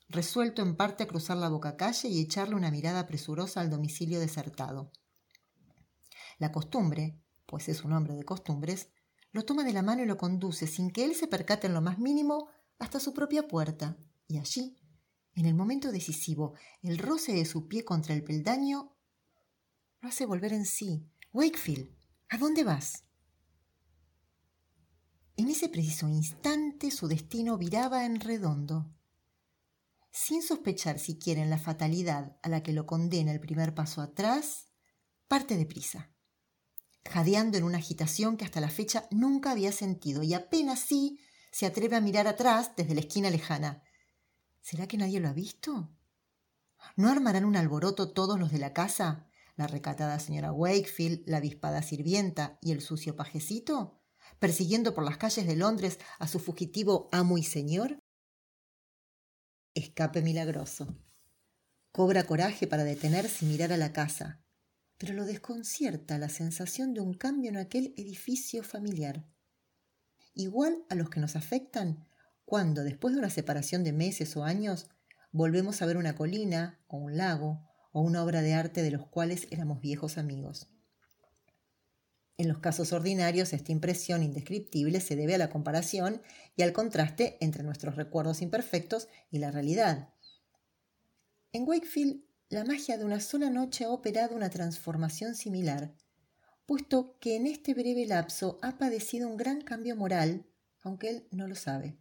resuelto 0.08 0.62
en 0.62 0.76
parte 0.76 1.04
a 1.04 1.06
cruzar 1.06 1.38
la 1.38 1.48
boca 1.48 1.76
calle 1.76 2.08
y 2.08 2.20
echarle 2.20 2.54
una 2.54 2.70
mirada 2.70 3.06
presurosa 3.06 3.60
al 3.60 3.70
domicilio 3.70 4.20
desertado. 4.20 4.92
La 6.38 6.52
costumbre, 6.52 7.20
pues 7.46 7.68
es 7.68 7.84
un 7.84 7.92
hombre 7.92 8.14
de 8.14 8.24
costumbres, 8.24 8.90
lo 9.34 9.44
toma 9.44 9.64
de 9.64 9.72
la 9.72 9.82
mano 9.82 10.04
y 10.04 10.06
lo 10.06 10.16
conduce 10.16 10.68
sin 10.68 10.92
que 10.92 11.04
él 11.04 11.16
se 11.16 11.26
percate 11.26 11.66
en 11.66 11.74
lo 11.74 11.80
más 11.80 11.98
mínimo 11.98 12.48
hasta 12.78 13.00
su 13.00 13.12
propia 13.12 13.48
puerta, 13.48 13.98
y 14.28 14.38
allí, 14.38 14.78
en 15.34 15.44
el 15.44 15.54
momento 15.54 15.90
decisivo, 15.90 16.54
el 16.82 16.98
roce 16.98 17.32
de 17.32 17.44
su 17.44 17.66
pie 17.66 17.84
contra 17.84 18.14
el 18.14 18.22
peldaño 18.22 18.96
lo 20.00 20.08
hace 20.08 20.24
volver 20.24 20.52
en 20.52 20.64
sí. 20.64 21.10
Wakefield, 21.32 21.90
¿a 22.28 22.38
dónde 22.38 22.62
vas? 22.62 23.02
En 25.36 25.48
ese 25.48 25.68
preciso 25.68 26.08
instante 26.08 26.92
su 26.92 27.08
destino 27.08 27.58
viraba 27.58 28.06
en 28.06 28.20
redondo. 28.20 28.94
Sin 30.12 30.42
sospechar 30.42 31.00
siquiera 31.00 31.42
en 31.42 31.50
la 31.50 31.58
fatalidad 31.58 32.38
a 32.42 32.48
la 32.48 32.62
que 32.62 32.72
lo 32.72 32.86
condena 32.86 33.32
el 33.32 33.40
primer 33.40 33.74
paso 33.74 34.00
atrás, 34.00 34.68
parte 35.26 35.56
deprisa 35.56 36.13
jadeando 37.08 37.58
en 37.58 37.64
una 37.64 37.78
agitación 37.78 38.36
que 38.36 38.44
hasta 38.44 38.60
la 38.60 38.70
fecha 38.70 39.06
nunca 39.10 39.50
había 39.50 39.72
sentido 39.72 40.22
y 40.22 40.34
apenas 40.34 40.80
sí 40.80 41.20
se 41.52 41.66
atreve 41.66 41.96
a 41.96 42.00
mirar 42.00 42.26
atrás 42.26 42.72
desde 42.76 42.94
la 42.94 43.00
esquina 43.00 43.30
lejana. 43.30 43.82
¿Será 44.60 44.86
que 44.86 44.96
nadie 44.96 45.20
lo 45.20 45.28
ha 45.28 45.32
visto? 45.32 45.90
¿No 46.96 47.10
armarán 47.10 47.44
un 47.44 47.56
alboroto 47.56 48.12
todos 48.12 48.38
los 48.38 48.50
de 48.50 48.58
la 48.58 48.72
casa? 48.72 49.28
La 49.56 49.66
recatada 49.66 50.18
señora 50.18 50.52
Wakefield, 50.52 51.22
la 51.26 51.36
avispada 51.36 51.82
sirvienta 51.82 52.58
y 52.60 52.72
el 52.72 52.80
sucio 52.80 53.14
pajecito, 53.14 54.00
persiguiendo 54.38 54.94
por 54.94 55.04
las 55.04 55.16
calles 55.16 55.46
de 55.46 55.56
Londres 55.56 56.00
a 56.18 56.26
su 56.26 56.40
fugitivo 56.40 57.08
amo 57.12 57.38
y 57.38 57.44
señor? 57.44 57.98
Escape 59.74 60.22
milagroso. 60.22 60.98
Cobra 61.92 62.24
coraje 62.24 62.66
para 62.66 62.84
detenerse 62.84 63.44
y 63.44 63.48
mirar 63.48 63.72
a 63.72 63.76
la 63.76 63.92
casa, 63.92 64.43
pero 64.98 65.14
lo 65.14 65.24
desconcierta 65.24 66.18
la 66.18 66.28
sensación 66.28 66.94
de 66.94 67.00
un 67.00 67.14
cambio 67.14 67.50
en 67.50 67.56
aquel 67.56 67.94
edificio 67.96 68.62
familiar. 68.62 69.24
Igual 70.34 70.84
a 70.88 70.94
los 70.94 71.10
que 71.10 71.20
nos 71.20 71.36
afectan 71.36 72.06
cuando, 72.44 72.84
después 72.84 73.14
de 73.14 73.20
una 73.20 73.30
separación 73.30 73.84
de 73.84 73.92
meses 73.92 74.36
o 74.36 74.44
años, 74.44 74.88
volvemos 75.32 75.80
a 75.82 75.86
ver 75.86 75.96
una 75.96 76.14
colina 76.14 76.80
o 76.86 76.98
un 76.98 77.16
lago 77.16 77.68
o 77.92 78.00
una 78.00 78.22
obra 78.22 78.42
de 78.42 78.54
arte 78.54 78.82
de 78.82 78.90
los 78.90 79.06
cuales 79.06 79.46
éramos 79.50 79.80
viejos 79.80 80.18
amigos. 80.18 80.68
En 82.36 82.48
los 82.48 82.58
casos 82.58 82.92
ordinarios, 82.92 83.52
esta 83.52 83.70
impresión 83.70 84.24
indescriptible 84.24 85.00
se 85.00 85.14
debe 85.14 85.36
a 85.36 85.38
la 85.38 85.50
comparación 85.50 86.20
y 86.56 86.62
al 86.62 86.72
contraste 86.72 87.38
entre 87.40 87.62
nuestros 87.62 87.94
recuerdos 87.94 88.42
imperfectos 88.42 89.08
y 89.30 89.38
la 89.38 89.52
realidad. 89.52 90.08
En 91.52 91.62
Wakefield 91.68 92.24
la 92.54 92.62
magia 92.62 92.96
de 92.96 93.04
una 93.04 93.18
sola 93.18 93.50
noche 93.50 93.84
ha 93.84 93.90
operado 93.90 94.36
una 94.36 94.48
transformación 94.48 95.34
similar, 95.34 95.92
puesto 96.66 97.18
que 97.18 97.34
en 97.34 97.48
este 97.48 97.74
breve 97.74 98.06
lapso 98.06 98.60
ha 98.62 98.78
padecido 98.78 99.28
un 99.28 99.36
gran 99.36 99.60
cambio 99.62 99.96
moral, 99.96 100.46
aunque 100.80 101.10
él 101.10 101.28
no 101.32 101.48
lo 101.48 101.56
sabe. 101.56 101.98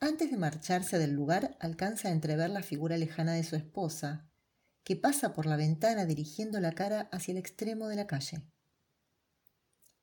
Antes 0.00 0.32
de 0.32 0.36
marcharse 0.36 0.98
del 0.98 1.12
lugar, 1.12 1.56
alcanza 1.60 2.08
a 2.08 2.10
entrever 2.10 2.50
la 2.50 2.64
figura 2.64 2.96
lejana 2.96 3.34
de 3.34 3.44
su 3.44 3.54
esposa, 3.54 4.28
que 4.82 4.96
pasa 4.96 5.32
por 5.32 5.46
la 5.46 5.54
ventana 5.54 6.06
dirigiendo 6.06 6.58
la 6.58 6.72
cara 6.72 7.08
hacia 7.12 7.30
el 7.30 7.38
extremo 7.38 7.86
de 7.86 7.94
la 7.94 8.08
calle. 8.08 8.42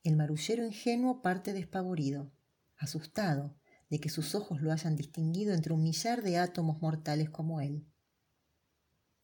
El 0.03 0.15
marullero 0.15 0.65
ingenuo 0.65 1.22
parte 1.22 1.51
despavorido, 1.51 2.32
asustado 2.77 3.58
de 3.89 4.00
que 4.00 4.08
sus 4.08 4.36
ojos 4.36 4.62
lo 4.62 4.72
hayan 4.72 4.96
distinguido 4.96 5.53
entre 5.53 5.74
un 5.74 5.84
millar 5.84 6.22
de 6.22 6.38
átomos 6.38 6.82
mortales 6.82 7.30
como 7.30 7.60
él. 7.60 7.90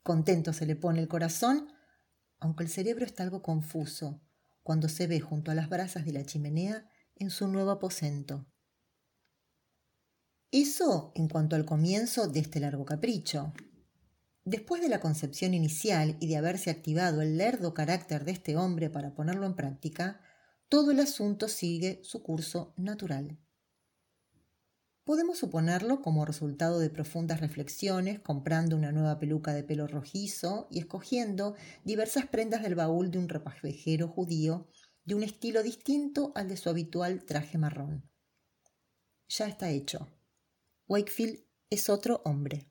Contento 0.08 0.54
se 0.54 0.66
le 0.66 0.78
pone 0.78 1.02
el 1.02 1.10
corazón, 1.10 1.68
aunque 2.40 2.64
el 2.64 2.70
cerebro 2.70 3.04
está 3.04 3.24
algo 3.24 3.42
confuso 3.42 4.22
cuando 4.64 4.88
se 4.88 5.06
ve 5.06 5.20
junto 5.20 5.52
a 5.52 5.54
las 5.54 5.68
brasas 5.68 6.06
de 6.06 6.14
la 6.14 6.24
chimenea 6.24 6.88
en 7.18 7.30
su 7.30 7.46
nuevo 7.50 7.72
aposento. 7.72 8.48
Eso 10.50 11.12
en 11.14 11.28
cuanto 11.28 11.58
al 11.58 11.66
comienzo 11.66 12.30
de 12.30 12.40
este 12.40 12.62
largo 12.62 12.86
capricho. 12.86 13.52
Después 14.46 14.82
de 14.82 14.88
la 14.88 15.02
concepción 15.02 15.54
inicial 15.54 16.16
y 16.22 16.28
de 16.28 16.38
haberse 16.38 16.70
activado 16.70 17.22
el 17.22 17.38
lerdo 17.38 17.74
carácter 17.74 18.24
de 18.24 18.32
este 18.32 18.56
hombre 18.56 18.90
para 18.90 19.14
ponerlo 19.14 19.46
en 19.46 19.58
práctica, 19.58 20.22
todo 20.70 20.92
el 20.92 21.02
asunto 21.02 21.50
sigue 21.50 22.00
su 22.06 22.24
curso 22.24 22.74
natural. 22.78 23.38
Podemos 25.08 25.38
suponerlo 25.38 26.02
como 26.02 26.26
resultado 26.26 26.80
de 26.80 26.90
profundas 26.90 27.40
reflexiones, 27.40 28.20
comprando 28.20 28.76
una 28.76 28.92
nueva 28.92 29.20
peluca 29.20 29.54
de 29.54 29.64
pelo 29.64 29.88
rojizo 29.88 30.68
y 30.70 30.80
escogiendo 30.80 31.56
diversas 31.86 32.26
prendas 32.26 32.62
del 32.62 32.76
baúl 32.76 33.10
de 33.10 33.18
un 33.18 33.30
repajejero 33.30 34.10
judío 34.10 34.68
de 35.06 35.16
un 35.16 35.24
estilo 35.24 35.64
distinto 35.64 36.34
al 36.36 36.50
de 36.50 36.58
su 36.58 36.68
habitual 36.70 37.24
traje 37.24 37.58
marrón. 37.58 38.12
Ya 39.30 39.48
está 39.48 39.70
hecho. 39.70 40.10
Wakefield 40.90 41.40
es 41.70 41.88
otro 41.88 42.22
hombre. 42.26 42.70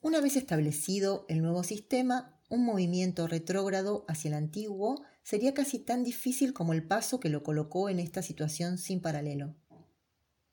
Una 0.00 0.22
vez 0.22 0.36
establecido 0.36 1.26
el 1.28 1.42
nuevo 1.42 1.62
sistema, 1.62 2.40
un 2.48 2.64
movimiento 2.64 3.26
retrógrado 3.26 4.06
hacia 4.08 4.28
el 4.28 4.34
antiguo 4.34 5.04
sería 5.22 5.52
casi 5.52 5.78
tan 5.78 6.04
difícil 6.04 6.54
como 6.54 6.72
el 6.72 6.88
paso 6.88 7.20
que 7.20 7.28
lo 7.28 7.42
colocó 7.42 7.90
en 7.90 7.98
esta 7.98 8.22
situación 8.22 8.78
sin 8.78 9.02
paralelo. 9.02 9.61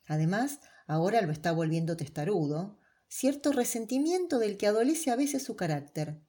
Además, 0.09 0.59
ahora 0.87 1.21
lo 1.21 1.31
está 1.31 1.51
volviendo 1.51 1.95
testarudo, 1.95 2.79
cierto 3.07 3.51
resentimiento 3.51 4.39
del 4.39 4.57
que 4.57 4.65
adolece 4.65 5.11
a 5.11 5.15
veces 5.15 5.43
su 5.43 5.55
carácter. 5.55 6.19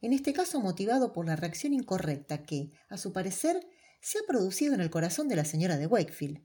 En 0.00 0.14
este 0.14 0.32
caso 0.32 0.58
motivado 0.58 1.12
por 1.12 1.26
la 1.26 1.36
reacción 1.36 1.74
incorrecta 1.74 2.44
que, 2.44 2.72
a 2.88 2.96
su 2.96 3.12
parecer, 3.12 3.60
se 4.00 4.18
ha 4.18 4.22
producido 4.26 4.72
en 4.72 4.80
el 4.80 4.88
corazón 4.88 5.28
de 5.28 5.36
la 5.36 5.44
señora 5.44 5.76
de 5.76 5.86
Wakefield. 5.86 6.42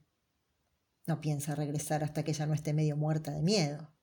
No 1.06 1.22
piensa 1.22 1.54
regresar 1.54 2.04
hasta 2.04 2.22
que 2.24 2.32
ella 2.32 2.44
no 2.44 2.52
esté 2.52 2.74
medio 2.74 2.94
muerta 2.94 3.30
de 3.30 3.40
miedo. 3.40 3.94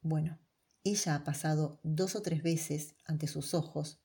Bueno, 0.00 0.40
ella 0.82 1.14
ha 1.14 1.24
pasado 1.24 1.78
dos 1.82 2.16
o 2.16 2.22
tres 2.22 2.42
veces 2.42 2.96
ante 3.04 3.26
sus 3.26 3.52
ojos, 3.52 4.00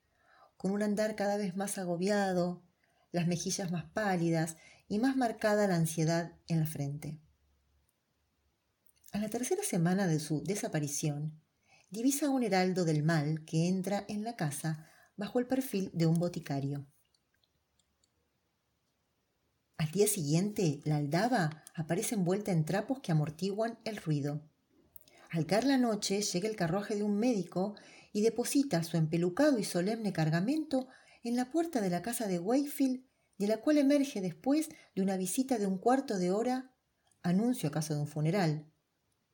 con 0.57 0.71
un 0.71 0.83
andar 0.83 1.15
cada 1.15 1.37
vez 1.37 1.55
más 1.55 1.77
agobiado, 1.77 2.65
las 3.13 3.27
mejillas 3.27 3.71
más 3.71 3.85
pálidas 3.85 4.57
y 4.89 4.99
más 4.99 5.15
marcada 5.15 5.67
la 5.67 5.75
ansiedad 5.75 6.33
en 6.47 6.59
la 6.59 6.65
frente. 6.65 7.21
A 9.11 9.17
la 9.17 9.27
tercera 9.27 9.63
semana 9.63 10.05
de 10.05 10.19
su 10.19 10.43
desaparición, 10.43 11.41
divisa 11.89 12.29
un 12.29 12.43
heraldo 12.43 12.85
del 12.85 13.01
mal 13.01 13.43
que 13.43 13.67
entra 13.67 14.05
en 14.07 14.23
la 14.23 14.35
casa 14.35 14.87
bajo 15.17 15.39
el 15.39 15.47
perfil 15.47 15.89
de 15.93 16.05
un 16.05 16.19
boticario. 16.19 16.85
Al 19.77 19.89
día 19.89 20.05
siguiente, 20.05 20.81
la 20.85 20.97
aldaba 20.97 21.63
aparece 21.73 22.13
envuelta 22.13 22.51
en 22.51 22.65
trapos 22.65 22.99
que 22.99 23.11
amortiguan 23.11 23.79
el 23.83 23.97
ruido. 23.97 24.47
Al 25.31 25.47
caer 25.47 25.63
la 25.63 25.79
noche, 25.79 26.21
llega 26.21 26.47
el 26.47 26.55
carruaje 26.55 26.95
de 26.95 27.01
un 27.01 27.17
médico 27.17 27.73
y 28.13 28.21
deposita 28.21 28.83
su 28.83 28.95
empelucado 28.95 29.57
y 29.57 29.63
solemne 29.63 30.13
cargamento 30.13 30.87
en 31.23 31.35
la 31.35 31.49
puerta 31.49 31.81
de 31.81 31.89
la 31.89 32.03
casa 32.03 32.27
de 32.27 32.37
Wakefield, 32.37 33.03
de 33.39 33.47
la 33.47 33.57
cual 33.57 33.79
emerge 33.79 34.21
después 34.21 34.69
de 34.93 35.01
una 35.01 35.17
visita 35.17 35.57
de 35.57 35.65
un 35.65 35.79
cuarto 35.79 36.19
de 36.19 36.29
hora, 36.29 36.75
anuncio 37.23 37.69
acaso 37.69 37.95
de 37.95 38.01
un 38.01 38.07
funeral, 38.07 38.68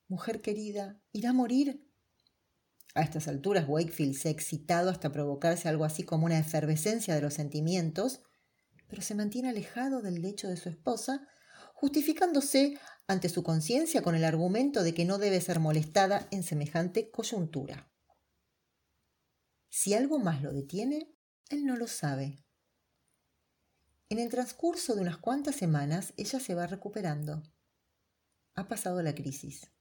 Mujer 0.07 0.41
querida, 0.41 1.01
¿irá 1.11 1.31
a 1.31 1.33
morir? 1.33 1.83
A 2.93 3.01
estas 3.01 3.27
alturas 3.27 3.67
Wakefield 3.67 4.15
se 4.15 4.29
ha 4.29 4.31
excitado 4.31 4.89
hasta 4.89 5.11
provocarse 5.11 5.67
algo 5.67 5.83
así 5.83 6.03
como 6.03 6.27
una 6.27 6.37
efervescencia 6.37 7.15
de 7.15 7.21
los 7.21 7.33
sentimientos, 7.33 8.21
pero 8.87 9.01
se 9.01 9.15
mantiene 9.15 9.49
alejado 9.49 10.01
del 10.01 10.21
lecho 10.21 10.47
de 10.47 10.57
su 10.57 10.69
esposa, 10.69 11.27
justificándose 11.73 12.79
ante 13.07 13.29
su 13.29 13.43
conciencia 13.43 14.01
con 14.01 14.15
el 14.15 14.23
argumento 14.23 14.83
de 14.83 14.93
que 14.93 15.05
no 15.05 15.17
debe 15.17 15.41
ser 15.41 15.59
molestada 15.59 16.27
en 16.31 16.43
semejante 16.43 17.09
coyuntura. 17.09 17.91
Si 19.69 19.93
algo 19.93 20.19
más 20.19 20.41
lo 20.41 20.53
detiene, 20.53 21.13
él 21.49 21.65
no 21.65 21.75
lo 21.75 21.87
sabe. 21.87 22.45
En 24.07 24.19
el 24.19 24.29
transcurso 24.29 24.95
de 24.95 25.01
unas 25.01 25.17
cuantas 25.17 25.55
semanas 25.55 26.13
ella 26.15 26.39
se 26.39 26.55
va 26.55 26.67
recuperando. 26.67 27.41
Ha 28.53 28.67
pasado 28.67 29.01
la 29.01 29.15
crisis. 29.15 29.74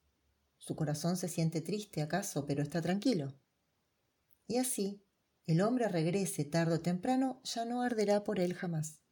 Su 0.67 0.77
corazón 0.77 1.19
se 1.19 1.29
siente 1.29 1.61
triste 1.61 2.01
acaso, 2.01 2.47
pero 2.47 2.63
está 2.63 2.81
tranquilo. 2.81 3.35
Y 4.47 4.57
así, 4.57 5.05
el 5.47 5.61
hombre 5.61 5.89
regrese 5.89 6.47
tarde 6.47 6.77
o 6.77 6.81
temprano, 6.81 7.43
ya 7.45 7.67
no 7.67 7.83
arderá 7.83 8.25
por 8.25 8.41
él 8.41 8.55
jamás. 8.55 9.03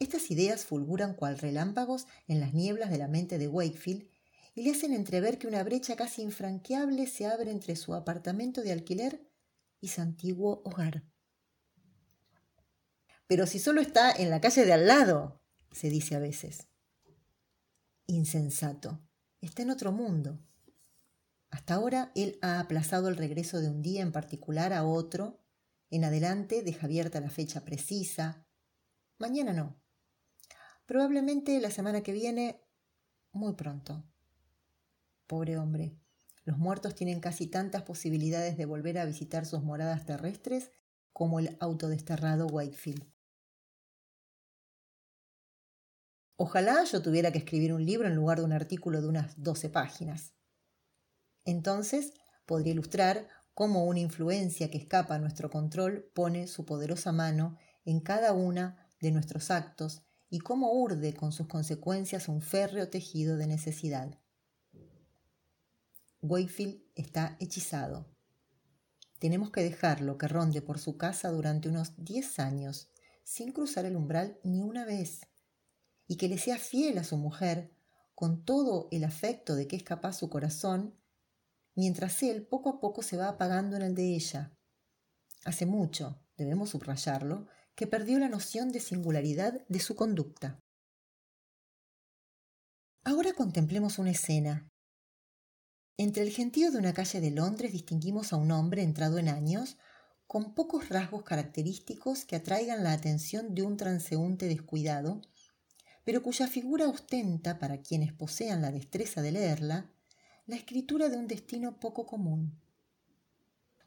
Estas 0.00 0.28
ideas 0.32 0.64
fulguran 0.64 1.14
cual 1.14 1.38
relámpagos 1.38 2.08
en 2.26 2.40
las 2.40 2.52
nieblas 2.52 2.90
de 2.90 2.98
la 2.98 3.06
mente 3.06 3.38
de 3.38 3.46
Wakefield 3.46 4.08
y 4.56 4.62
le 4.62 4.72
hacen 4.72 4.92
entrever 4.92 5.38
que 5.38 5.46
una 5.46 5.62
brecha 5.62 5.94
casi 5.94 6.22
infranqueable 6.22 7.06
se 7.06 7.26
abre 7.26 7.52
entre 7.52 7.76
su 7.76 7.94
apartamento 7.94 8.62
de 8.62 8.72
alquiler 8.72 9.24
y 9.80 9.86
su 9.86 10.00
antiguo 10.00 10.62
hogar. 10.64 11.04
Pero 13.28 13.46
si 13.46 13.60
solo 13.60 13.80
está 13.80 14.10
en 14.10 14.30
la 14.30 14.40
calle 14.40 14.64
de 14.64 14.72
al 14.72 14.88
lado, 14.88 15.40
se 15.70 15.90
dice 15.90 16.16
a 16.16 16.18
veces. 16.18 16.66
Insensato, 18.08 19.00
está 19.40 19.62
en 19.62 19.70
otro 19.70 19.92
mundo. 19.92 20.38
Hasta 21.50 21.74
ahora 21.74 22.12
él 22.14 22.38
ha 22.42 22.60
aplazado 22.60 23.08
el 23.08 23.16
regreso 23.16 23.60
de 23.60 23.68
un 23.68 23.82
día 23.82 24.02
en 24.02 24.12
particular 24.12 24.72
a 24.72 24.84
otro. 24.84 25.40
En 25.90 26.04
adelante 26.04 26.62
deja 26.62 26.86
abierta 26.86 27.20
la 27.20 27.30
fecha 27.30 27.64
precisa. 27.64 28.46
Mañana 29.18 29.52
no. 29.52 29.76
Probablemente 30.86 31.60
la 31.60 31.70
semana 31.70 32.02
que 32.02 32.12
viene, 32.12 32.62
muy 33.32 33.54
pronto. 33.54 34.04
Pobre 35.26 35.56
hombre. 35.56 35.96
Los 36.44 36.58
muertos 36.58 36.94
tienen 36.94 37.20
casi 37.20 37.46
tantas 37.46 37.82
posibilidades 37.82 38.56
de 38.56 38.66
volver 38.66 38.98
a 38.98 39.04
visitar 39.04 39.46
sus 39.46 39.62
moradas 39.62 40.04
terrestres 40.04 40.70
como 41.12 41.38
el 41.38 41.56
autodesterrado 41.60 42.46
Whitefield. 42.46 43.04
Ojalá 46.42 46.84
yo 46.84 47.02
tuviera 47.02 47.32
que 47.32 47.36
escribir 47.36 47.74
un 47.74 47.84
libro 47.84 48.08
en 48.08 48.14
lugar 48.14 48.38
de 48.38 48.46
un 48.46 48.54
artículo 48.54 49.02
de 49.02 49.08
unas 49.08 49.42
12 49.42 49.68
páginas. 49.68 50.32
Entonces 51.44 52.14
podría 52.46 52.72
ilustrar 52.72 53.28
cómo 53.52 53.84
una 53.84 54.00
influencia 54.00 54.70
que 54.70 54.78
escapa 54.78 55.16
a 55.16 55.18
nuestro 55.18 55.50
control 55.50 56.10
pone 56.14 56.46
su 56.46 56.64
poderosa 56.64 57.12
mano 57.12 57.58
en 57.84 58.00
cada 58.00 58.32
una 58.32 58.88
de 59.02 59.10
nuestros 59.10 59.50
actos 59.50 60.00
y 60.30 60.38
cómo 60.38 60.72
urde 60.72 61.12
con 61.12 61.32
sus 61.32 61.46
consecuencias 61.46 62.26
un 62.26 62.40
férreo 62.40 62.88
tejido 62.88 63.36
de 63.36 63.46
necesidad. 63.46 64.18
Wakefield 66.22 66.80
está 66.94 67.36
hechizado. 67.38 68.06
Tenemos 69.18 69.50
que 69.50 69.62
dejarlo 69.62 70.16
que 70.16 70.26
ronde 70.26 70.62
por 70.62 70.78
su 70.78 70.96
casa 70.96 71.28
durante 71.28 71.68
unos 71.68 71.92
diez 71.98 72.38
años, 72.38 72.88
sin 73.24 73.52
cruzar 73.52 73.84
el 73.84 73.94
umbral 73.94 74.40
ni 74.42 74.62
una 74.62 74.86
vez, 74.86 75.20
y 76.10 76.16
que 76.16 76.28
le 76.28 76.36
sea 76.36 76.58
fiel 76.58 76.98
a 76.98 77.04
su 77.04 77.16
mujer, 77.16 77.70
con 78.16 78.44
todo 78.44 78.88
el 78.90 79.04
afecto 79.04 79.54
de 79.54 79.68
que 79.68 79.76
es 79.76 79.84
capaz 79.84 80.14
su 80.14 80.28
corazón, 80.28 80.98
mientras 81.76 82.20
él 82.24 82.44
poco 82.44 82.68
a 82.68 82.80
poco 82.80 83.02
se 83.02 83.16
va 83.16 83.28
apagando 83.28 83.76
en 83.76 83.82
el 83.82 83.94
de 83.94 84.16
ella. 84.16 84.52
Hace 85.44 85.66
mucho, 85.66 86.20
debemos 86.36 86.70
subrayarlo, 86.70 87.46
que 87.76 87.86
perdió 87.86 88.18
la 88.18 88.28
noción 88.28 88.72
de 88.72 88.80
singularidad 88.80 89.64
de 89.68 89.78
su 89.78 89.94
conducta. 89.94 90.58
Ahora 93.04 93.32
contemplemos 93.32 94.00
una 94.00 94.10
escena 94.10 94.70
entre 96.00 96.22
el 96.22 96.30
gentío 96.30 96.70
de 96.70 96.78
una 96.78 96.94
calle 96.94 97.20
de 97.20 97.30
Londres 97.30 97.72
distinguimos 97.72 98.32
a 98.32 98.36
un 98.36 98.52
hombre 98.52 98.82
entrado 98.82 99.18
en 99.18 99.28
años, 99.28 99.76
con 100.26 100.54
pocos 100.54 100.88
rasgos 100.88 101.24
característicos 101.24 102.24
que 102.24 102.36
atraigan 102.36 102.82
la 102.82 102.94
atención 102.94 103.54
de 103.54 103.64
un 103.64 103.76
transeúnte 103.76 104.48
descuidado, 104.48 105.20
pero 106.04 106.22
cuya 106.22 106.46
figura 106.46 106.88
ostenta, 106.88 107.58
para 107.58 107.82
quienes 107.82 108.12
posean 108.12 108.62
la 108.62 108.72
destreza 108.72 109.22
de 109.22 109.32
leerla, 109.32 109.90
la 110.46 110.56
escritura 110.56 111.08
de 111.08 111.16
un 111.16 111.26
destino 111.26 111.78
poco 111.78 112.06
común. 112.06 112.60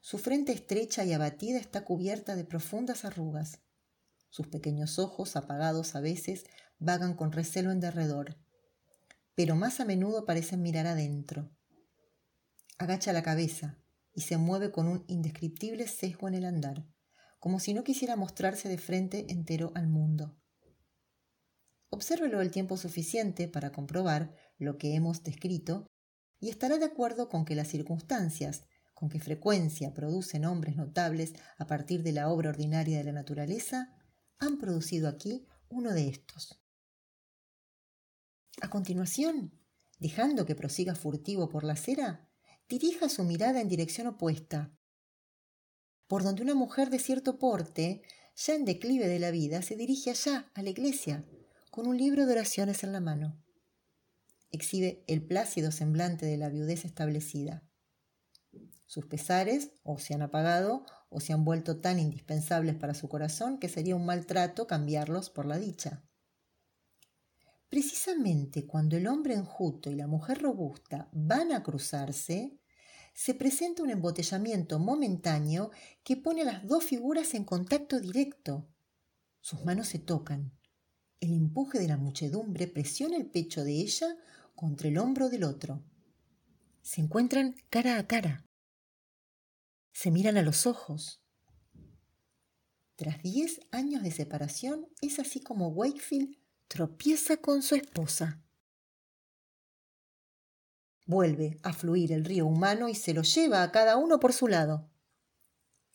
Su 0.02 0.18
frente 0.18 0.52
estrecha 0.52 1.06
y 1.06 1.14
abatida 1.14 1.60
está 1.60 1.84
cubierta 1.86 2.36
de 2.36 2.44
profundas 2.44 3.06
arrugas. 3.06 3.60
Sus 4.30 4.48
pequeños 4.48 5.00
ojos, 5.00 5.36
apagados 5.36 5.96
a 5.96 6.02
veces, 6.02 6.46
vagan 6.80 7.16
con 7.16 7.32
recelo 7.32 7.72
en 7.72 7.80
derredor, 7.80 8.38
pero 9.36 9.56
más 9.56 9.80
a 9.80 9.86
menudo 9.86 10.26
parecen 10.26 10.62
mirar 10.62 10.88
adentro 10.88 11.50
agacha 12.78 13.14
la 13.14 13.24
cabeza 13.24 13.78
y 14.14 14.22
se 14.22 14.38
mueve 14.38 14.72
con 14.72 14.88
un 14.88 15.04
indescriptible 15.08 15.88
sesgo 15.88 16.28
en 16.28 16.36
el 16.36 16.46
andar, 16.46 16.86
como 17.40 17.60
si 17.60 17.74
no 17.74 17.84
quisiera 17.84 18.16
mostrarse 18.16 18.70
de 18.70 18.78
frente 18.78 19.32
entero 19.32 19.72
al 19.76 19.88
mundo. 19.88 20.38
Obsérvelo 21.94 22.42
el 22.42 22.50
tiempo 22.50 22.76
suficiente 22.76 23.48
para 23.48 23.72
comprobar 23.72 24.34
lo 24.58 24.80
que 24.80 24.96
hemos 24.96 25.22
descrito 25.22 25.86
y 26.40 26.50
estará 26.50 26.80
de 26.80 26.86
acuerdo 26.86 27.30
con 27.30 27.46
que 27.46 27.54
las 27.54 27.68
circunstancias 27.68 28.64
con 28.96 29.10
que 29.10 29.20
frecuencia 29.20 29.94
producen 29.94 30.46
hombres 30.46 30.76
notables 30.76 31.34
a 31.60 31.68
partir 31.68 32.02
de 32.02 32.12
la 32.12 32.30
obra 32.30 32.50
ordinaria 32.50 32.98
de 32.98 33.04
la 33.04 33.12
naturaleza 33.12 33.94
han 34.40 34.58
producido 34.58 35.08
aquí 35.08 35.46
uno 35.70 35.94
de 35.94 36.08
estos. 36.08 36.60
A 38.60 38.72
continuación, 38.72 39.54
dejando 40.00 40.48
que 40.48 40.56
prosiga 40.56 40.96
furtivo 40.96 41.48
por 41.48 41.64
la 41.64 41.74
acera, 41.74 42.28
dirija 42.68 43.08
su 43.08 43.24
mirada 43.24 43.62
en 43.62 43.68
dirección 43.68 44.08
opuesta, 44.08 44.76
por 46.08 46.24
donde 46.24 46.42
una 46.42 46.56
mujer 46.56 46.90
de 46.90 46.98
cierto 46.98 47.38
porte, 47.38 48.02
ya 48.36 48.56
en 48.56 48.66
declive 48.66 49.08
de 49.08 49.20
la 49.20 49.30
vida, 49.30 49.62
se 49.62 49.76
dirige 49.76 50.10
allá, 50.10 50.52
a 50.56 50.64
la 50.64 50.72
iglesia, 50.72 51.24
con 51.74 51.88
un 51.88 51.98
libro 51.98 52.28
de 52.28 52.34
oraciones 52.34 52.84
en 52.84 52.92
la 52.92 53.00
mano. 53.00 53.36
Exhibe 54.52 55.04
el 55.08 55.26
plácido 55.26 55.72
semblante 55.72 56.24
de 56.28 56.38
la 56.38 56.50
viudez 56.50 56.86
establecida. 56.86 57.64
Sus 58.86 59.08
pesares 59.08 59.72
o 59.82 59.98
se 59.98 60.14
han 60.14 60.22
apagado 60.22 60.86
o 61.10 61.20
se 61.20 61.34
han 61.34 61.44
vuelto 61.44 61.82
tan 61.82 61.98
indispensables 61.98 62.76
para 62.76 62.94
su 62.94 63.10
corazón 63.10 63.58
que 63.58 63.70
sería 63.70 63.96
un 63.96 64.06
maltrato 64.06 64.68
cambiarlos 64.68 65.32
por 65.32 65.48
la 65.48 65.58
dicha. 65.58 66.04
Precisamente 67.70 68.68
cuando 68.68 68.96
el 68.96 69.08
hombre 69.08 69.34
enjuto 69.34 69.90
y 69.90 69.96
la 69.96 70.06
mujer 70.06 70.44
robusta 70.44 71.10
van 71.12 71.52
a 71.52 71.64
cruzarse, 71.64 72.60
se 73.16 73.34
presenta 73.34 73.82
un 73.82 73.90
embotellamiento 73.90 74.78
momentáneo 74.78 75.72
que 76.04 76.18
pone 76.18 76.44
a 76.44 76.46
las 76.46 76.68
dos 76.68 76.84
figuras 76.84 77.34
en 77.34 77.46
contacto 77.46 78.00
directo. 78.00 78.70
Sus 79.42 79.66
manos 79.66 79.88
se 79.88 79.98
tocan. 79.98 80.54
El 81.24 81.32
empuje 81.32 81.80
de 81.80 81.88
la 81.88 81.96
muchedumbre 81.96 82.68
presiona 82.68 83.16
el 83.16 83.28
pecho 83.28 83.64
de 83.64 83.72
ella 83.72 84.18
contra 84.56 84.90
el 84.90 84.98
hombro 84.98 85.30
del 85.30 85.46
otro. 85.46 85.82
Se 86.82 87.00
encuentran 87.00 87.56
cara 87.70 87.98
a 87.98 88.08
cara. 88.08 88.46
Se 89.94 90.12
miran 90.12 90.36
a 90.36 90.42
los 90.42 90.68
ojos. 90.68 91.24
Tras 92.98 93.24
diez 93.24 93.62
años 93.72 94.04
de 94.04 94.12
separación, 94.12 94.90
es 95.02 95.18
así 95.18 95.40
como 95.40 95.70
Wakefield 95.70 96.36
tropieza 96.68 97.38
con 97.38 97.62
su 97.62 97.76
esposa. 97.76 98.44
Vuelve 101.06 101.58
a 101.64 101.72
fluir 101.72 102.12
el 102.12 102.26
río 102.26 102.48
humano 102.48 102.90
y 102.90 102.96
se 102.96 103.14
lo 103.14 103.22
lleva 103.22 103.64
a 103.64 103.72
cada 103.72 103.96
uno 103.96 104.20
por 104.20 104.34
su 104.34 104.50
lado. 104.50 104.92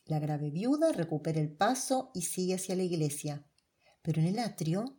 La 0.05 0.17
grave 0.17 0.49
viuda 0.49 0.91
recupera 0.91 1.39
el 1.39 1.51
paso 1.51 2.09
y 2.15 2.23
sigue 2.23 2.55
hacia 2.55 2.75
la 2.75 2.81
iglesia, 2.81 3.45
pero 4.01 4.21
en 4.21 4.27
el 4.29 4.39
atrio 4.39 4.98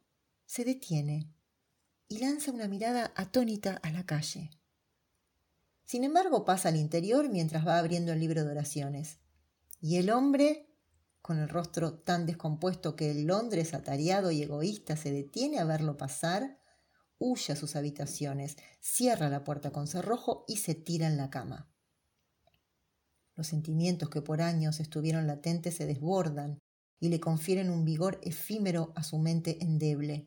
se 0.50 0.64
detiene 0.64 1.32
y 2.08 2.18
lanza 2.18 2.50
una 2.50 2.66
mirada 2.66 3.12
atónita 3.14 3.74
a 3.84 3.92
la 3.92 4.04
calle. 4.04 4.50
Sin 5.84 6.02
embargo, 6.02 6.44
pasa 6.44 6.70
al 6.70 6.76
interior 6.76 7.28
mientras 7.28 7.64
va 7.64 7.78
abriendo 7.78 8.12
el 8.12 8.18
libro 8.18 8.42
de 8.42 8.50
oraciones. 8.50 9.20
Y 9.80 9.98
el 9.98 10.10
hombre 10.10 10.68
con 11.22 11.38
el 11.38 11.48
rostro 11.48 12.00
tan 12.00 12.26
descompuesto 12.26 12.96
que 12.96 13.12
el 13.12 13.28
Londres 13.28 13.74
atareado 13.74 14.32
y 14.32 14.42
egoísta 14.42 14.96
se 14.96 15.12
detiene 15.12 15.60
a 15.60 15.64
verlo 15.64 15.96
pasar, 15.96 16.58
huye 17.18 17.52
a 17.52 17.56
sus 17.56 17.76
habitaciones, 17.76 18.56
cierra 18.80 19.28
la 19.28 19.44
puerta 19.44 19.70
con 19.70 19.86
cerrojo 19.86 20.44
y 20.48 20.56
se 20.56 20.74
tira 20.74 21.06
en 21.06 21.16
la 21.16 21.30
cama. 21.30 21.70
Los 23.36 23.46
sentimientos 23.46 24.10
que 24.10 24.20
por 24.20 24.42
años 24.42 24.80
estuvieron 24.80 25.28
latentes 25.28 25.76
se 25.76 25.86
desbordan 25.86 26.58
y 26.98 27.08
le 27.08 27.20
confieren 27.20 27.70
un 27.70 27.84
vigor 27.84 28.20
efímero 28.24 28.92
a 28.96 29.04
su 29.04 29.16
mente 29.18 29.62
endeble. 29.62 30.26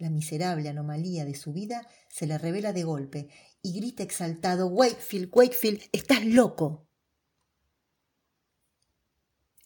La 0.00 0.08
miserable 0.08 0.68
anomalía 0.68 1.26
de 1.26 1.34
su 1.34 1.52
vida 1.52 1.86
se 2.08 2.26
le 2.26 2.38
revela 2.38 2.72
de 2.72 2.84
golpe 2.84 3.28
y 3.62 3.74
grita 3.74 4.02
exaltado 4.02 4.66
Wakefield, 4.66 5.30
Wakefield, 5.30 5.82
estás 5.92 6.24
loco. 6.24 6.88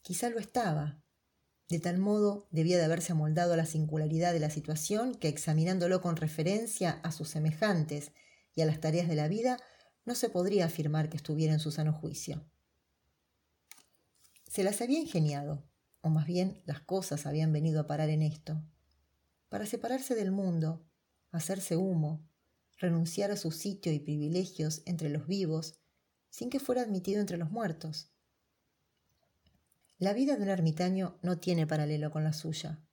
Quizá 0.02 0.28
lo 0.30 0.40
estaba. 0.40 1.00
De 1.68 1.78
tal 1.78 1.98
modo 1.98 2.48
debía 2.50 2.76
de 2.78 2.84
haberse 2.84 3.12
amoldado 3.12 3.54
a 3.54 3.56
la 3.56 3.64
singularidad 3.64 4.32
de 4.32 4.40
la 4.40 4.50
situación 4.50 5.14
que 5.14 5.28
examinándolo 5.28 6.02
con 6.02 6.16
referencia 6.16 7.00
a 7.04 7.12
sus 7.12 7.28
semejantes 7.28 8.10
y 8.56 8.62
a 8.62 8.66
las 8.66 8.80
tareas 8.80 9.08
de 9.08 9.14
la 9.14 9.28
vida, 9.28 9.58
no 10.04 10.16
se 10.16 10.28
podría 10.30 10.66
afirmar 10.66 11.08
que 11.08 11.16
estuviera 11.16 11.54
en 11.54 11.60
su 11.60 11.70
sano 11.70 11.92
juicio. 11.92 12.44
Se 14.48 14.64
las 14.64 14.80
había 14.82 14.98
ingeniado, 14.98 15.64
o 16.00 16.10
más 16.10 16.26
bien 16.26 16.60
las 16.66 16.80
cosas 16.80 17.24
habían 17.24 17.52
venido 17.52 17.80
a 17.80 17.86
parar 17.86 18.10
en 18.10 18.22
esto, 18.22 18.62
para 19.54 19.66
separarse 19.66 20.16
del 20.16 20.32
mundo, 20.32 20.84
hacerse 21.30 21.76
humo, 21.76 22.28
renunciar 22.76 23.30
a 23.30 23.36
su 23.36 23.52
sitio 23.52 23.92
y 23.92 24.00
privilegios 24.00 24.82
entre 24.84 25.10
los 25.10 25.28
vivos, 25.28 25.78
sin 26.28 26.50
que 26.50 26.58
fuera 26.58 26.82
admitido 26.82 27.20
entre 27.20 27.36
los 27.36 27.52
muertos. 27.52 28.10
La 29.96 30.12
vida 30.12 30.34
de 30.34 30.42
un 30.42 30.48
ermitaño 30.48 31.20
no 31.22 31.38
tiene 31.38 31.68
paralelo 31.68 32.10
con 32.10 32.24
la 32.24 32.32
suya. 32.32 32.84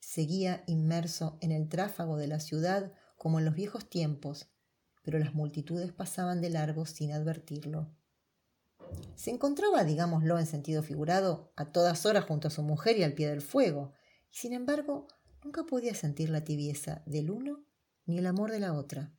Seguía 0.00 0.64
inmerso 0.66 1.36
en 1.42 1.52
el 1.52 1.68
tráfago 1.68 2.16
de 2.16 2.28
la 2.28 2.40
ciudad 2.40 2.94
como 3.18 3.38
en 3.38 3.44
los 3.44 3.54
viejos 3.54 3.90
tiempos, 3.90 4.48
pero 5.02 5.18
las 5.18 5.34
multitudes 5.34 5.92
pasaban 5.92 6.40
de 6.40 6.48
largo 6.48 6.86
sin 6.86 7.12
advertirlo. 7.12 7.94
Se 9.16 9.30
encontraba, 9.30 9.84
digámoslo 9.84 10.38
en 10.38 10.46
sentido 10.46 10.82
figurado, 10.82 11.52
a 11.56 11.72
todas 11.72 12.06
horas 12.06 12.24
junto 12.24 12.48
a 12.48 12.50
su 12.50 12.62
mujer 12.62 12.96
y 12.96 13.02
al 13.02 13.12
pie 13.12 13.28
del 13.28 13.42
fuego, 13.42 13.92
y 14.30 14.36
sin 14.38 14.54
embargo 14.54 15.08
nunca 15.44 15.64
podía 15.64 15.94
sentir 15.94 16.30
la 16.30 16.42
tibieza 16.42 17.02
del 17.06 17.30
uno 17.30 17.64
ni 18.06 18.18
el 18.18 18.26
amor 18.26 18.50
de 18.50 18.60
la 18.60 18.72
otra. 18.72 19.12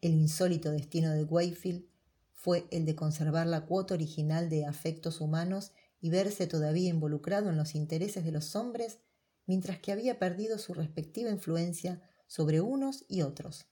El 0.00 0.12
insólito 0.12 0.70
destino 0.70 1.12
de 1.12 1.24
Wayfield 1.24 1.86
fue 2.34 2.66
el 2.70 2.84
de 2.84 2.94
conservar 2.94 3.46
la 3.46 3.64
cuota 3.64 3.94
original 3.94 4.50
de 4.50 4.66
afectos 4.66 5.20
humanos 5.20 5.72
y 6.00 6.10
verse 6.10 6.46
todavía 6.46 6.90
involucrado 6.90 7.48
en 7.48 7.56
los 7.56 7.74
intereses 7.74 8.24
de 8.24 8.32
los 8.32 8.54
hombres, 8.54 8.98
mientras 9.46 9.78
que 9.78 9.92
había 9.92 10.18
perdido 10.18 10.58
su 10.58 10.74
respectiva 10.74 11.30
influencia 11.30 12.02
sobre 12.26 12.60
unos 12.60 13.04
y 13.08 13.22
otros. 13.22 13.66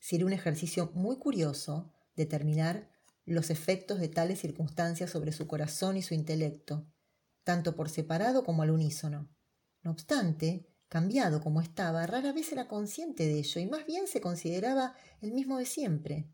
Sería 0.00 0.26
un 0.26 0.32
ejercicio 0.32 0.90
muy 0.94 1.18
curioso 1.18 1.92
determinar 2.16 2.90
los 3.24 3.50
efectos 3.50 4.00
de 4.00 4.08
tales 4.08 4.40
circunstancias 4.40 5.10
sobre 5.10 5.32
su 5.32 5.46
corazón 5.46 5.96
y 5.96 6.02
su 6.02 6.14
intelecto, 6.14 6.86
tanto 7.44 7.74
por 7.74 7.88
separado 7.88 8.44
como 8.44 8.62
al 8.62 8.70
unísono. 8.70 9.28
No 9.82 9.90
obstante, 9.90 10.66
cambiado 10.88 11.40
como 11.40 11.60
estaba, 11.60 12.06
rara 12.06 12.32
vez 12.32 12.52
era 12.52 12.68
consciente 12.68 13.24
de 13.24 13.38
ello 13.38 13.60
y 13.60 13.66
más 13.66 13.86
bien 13.86 14.06
se 14.06 14.20
consideraba 14.20 14.94
el 15.20 15.32
mismo 15.32 15.58
de 15.58 15.66
siempre. 15.66 16.28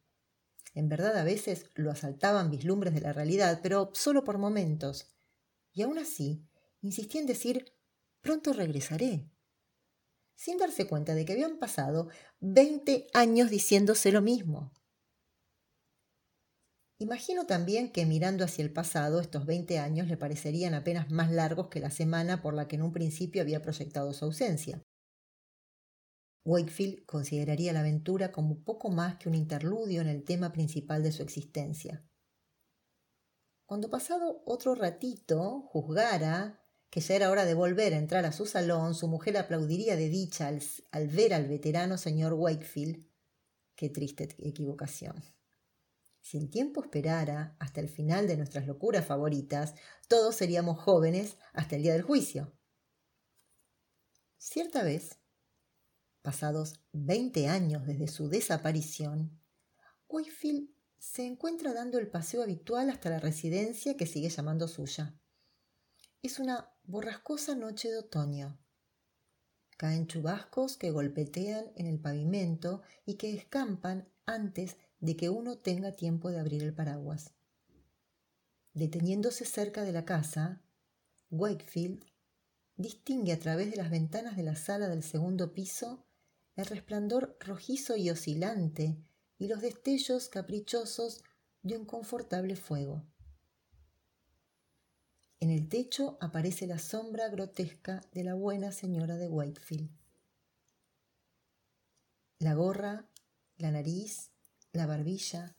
En 0.75 0.88
verdad 0.88 1.16
a 1.16 1.25
veces 1.25 1.71
lo 1.75 1.90
asaltaban 1.90 2.51
vislumbres 2.51 2.94
de 2.94 3.01
la 3.01 3.12
realidad, 3.12 3.61
pero 3.62 3.90
solo 3.94 4.25
por 4.25 4.38
momentos. 4.38 5.14
Y 5.73 5.83
aún 5.83 5.99
así, 5.99 6.47
insistía 6.83 7.21
en 7.21 7.27
decir, 7.27 7.73
pronto 8.21 8.53
regresaré 8.53 9.31
sin 10.38 10.57
darse 10.57 10.87
cuenta 10.87 11.16
de 11.16 11.25
que 11.25 11.33
habían 11.33 11.59
pasado 11.59 12.09
20 12.38 13.09
años 13.12 13.51
diciéndose 13.51 14.12
lo 14.12 14.23
mismo. 14.23 14.73
Imagino 17.01 17.47
también 17.47 17.93
que 17.93 18.07
mirando 18.07 18.45
hacia 18.45 18.65
el 18.65 18.73
pasado, 18.73 19.21
estos 19.21 19.47
20 19.47 19.79
años 19.79 20.09
le 20.09 20.17
parecerían 20.17 20.75
apenas 20.75 21.11
más 21.11 21.31
largos 21.31 21.69
que 21.69 21.79
la 21.79 21.91
semana 21.91 22.43
por 22.43 22.55
la 22.55 22.67
que 22.67 22.75
en 22.75 22.83
un 22.83 22.93
principio 22.93 23.41
había 23.41 23.63
proyectado 23.63 24.13
su 24.13 24.25
ausencia. 24.25 24.83
Wakefield 26.45 27.05
consideraría 27.07 27.73
la 27.73 27.81
aventura 27.81 28.33
como 28.33 28.65
poco 28.65 28.91
más 28.91 29.17
que 29.17 29.29
un 29.29 29.37
interludio 29.37 30.01
en 30.01 30.09
el 30.09 30.25
tema 30.25 30.51
principal 30.51 31.05
de 31.05 31.13
su 31.13 31.23
existencia. 31.23 32.05
Cuando 33.65 33.91
pasado 33.91 34.43
otro 34.47 34.75
ratito 34.75 35.61
juzgara 35.69 36.65
que 36.91 37.01
ya 37.01 37.15
era 37.15 37.31
hora 37.31 37.45
de 37.45 37.55
volver 37.55 37.93
a 37.93 37.99
entrar 37.99 38.25
a 38.25 38.33
su 38.33 38.47
salón, 38.47 38.95
su 38.95 39.09
mujer 39.09 39.37
aplaudiría 39.37 39.95
de 39.95 40.09
dicha 40.09 40.49
al, 40.49 41.09
ver 41.09 41.35
al 41.35 41.47
veterano 41.47 41.99
señor 41.99 42.33
Wakefield. 42.33 43.07
Qué 43.77 43.91
triste 43.91 44.35
equivocación. 44.39 45.23
Si 46.29 46.37
el 46.37 46.51
tiempo 46.51 46.83
esperara 46.83 47.57
hasta 47.59 47.81
el 47.81 47.88
final 47.88 48.27
de 48.27 48.37
nuestras 48.37 48.67
locuras 48.67 49.07
favoritas, 49.07 49.75
todos 50.09 50.37
seríamos 50.37 50.79
jóvenes 50.79 51.38
hasta 51.55 51.77
el 51.77 51.85
día 51.85 51.95
del 51.95 52.03
juicio. 52.03 52.53
Cierta 54.37 54.83
vez, 54.83 55.21
pasados 56.21 56.83
veinte 56.93 57.49
años 57.49 57.87
desde 57.87 58.09
su 58.09 58.29
desaparición, 58.29 59.41
Wakefield 60.07 60.69
se 60.99 61.25
encuentra 61.25 61.73
dando 61.73 61.99
el 61.99 62.11
paseo 62.11 62.43
habitual 62.43 62.91
hasta 62.91 63.09
la 63.09 63.21
residencia 63.21 63.97
que 63.97 64.05
sigue 64.05 64.29
llamando 64.29 64.69
suya. 64.69 65.19
Es 66.21 66.38
una 66.38 66.75
borrascosa 66.83 67.55
noche 67.55 67.88
de 67.88 68.01
otoño. 68.01 68.61
Caen 69.79 70.07
chubascos 70.07 70.77
que 70.77 70.91
golpetean 70.91 71.73
en 71.75 71.87
el 71.87 71.99
pavimento 71.99 72.83
y 73.07 73.14
que 73.14 73.35
escampan 73.35 74.12
antes 74.27 74.77
de 75.01 75.17
que 75.17 75.29
uno 75.29 75.59
tenga 75.59 75.93
tiempo 75.93 76.31
de 76.31 76.41
abrir 76.41 76.63
el 76.63 76.75
paraguas. 76.75 77.33
Deteniéndose 78.75 79.45
cerca 79.45 79.85
de 79.85 79.93
la 79.93 80.05
casa, 80.05 80.63
Wakefield 81.31 82.05
distingue 82.77 83.33
a 83.33 83.39
través 83.39 83.71
de 83.71 83.77
las 83.77 83.91
ventanas 83.91 84.37
de 84.37 84.43
la 84.43 84.57
sala 84.57 84.89
del 84.89 85.03
segundo 85.03 85.53
piso 85.53 86.05
el 86.57 86.67
resplandor 86.67 87.37
rojizo 87.41 87.97
y 87.97 88.11
oscilante 88.11 88.97
y 89.39 89.47
los 89.47 89.61
destellos 89.61 90.29
caprichosos 90.29 91.23
de 91.63 91.77
un 91.77 91.85
confortable 91.85 92.57
fuego. 92.57 93.05
En 95.41 95.51
el 95.51 95.69
techo 95.69 96.19
aparece 96.21 96.67
la 96.67 96.81
sombra 96.81 97.29
grotesca 97.29 98.01
de 98.13 98.25
la 98.25 98.35
buena 98.35 98.73
señora 98.73 99.17
de 99.17 99.29
Wakefield. 99.29 99.89
La 102.41 102.55
gorra, 102.55 103.09
la 103.57 103.71
nariz, 103.71 104.33
la 104.79 104.87
barbilla 104.87 105.55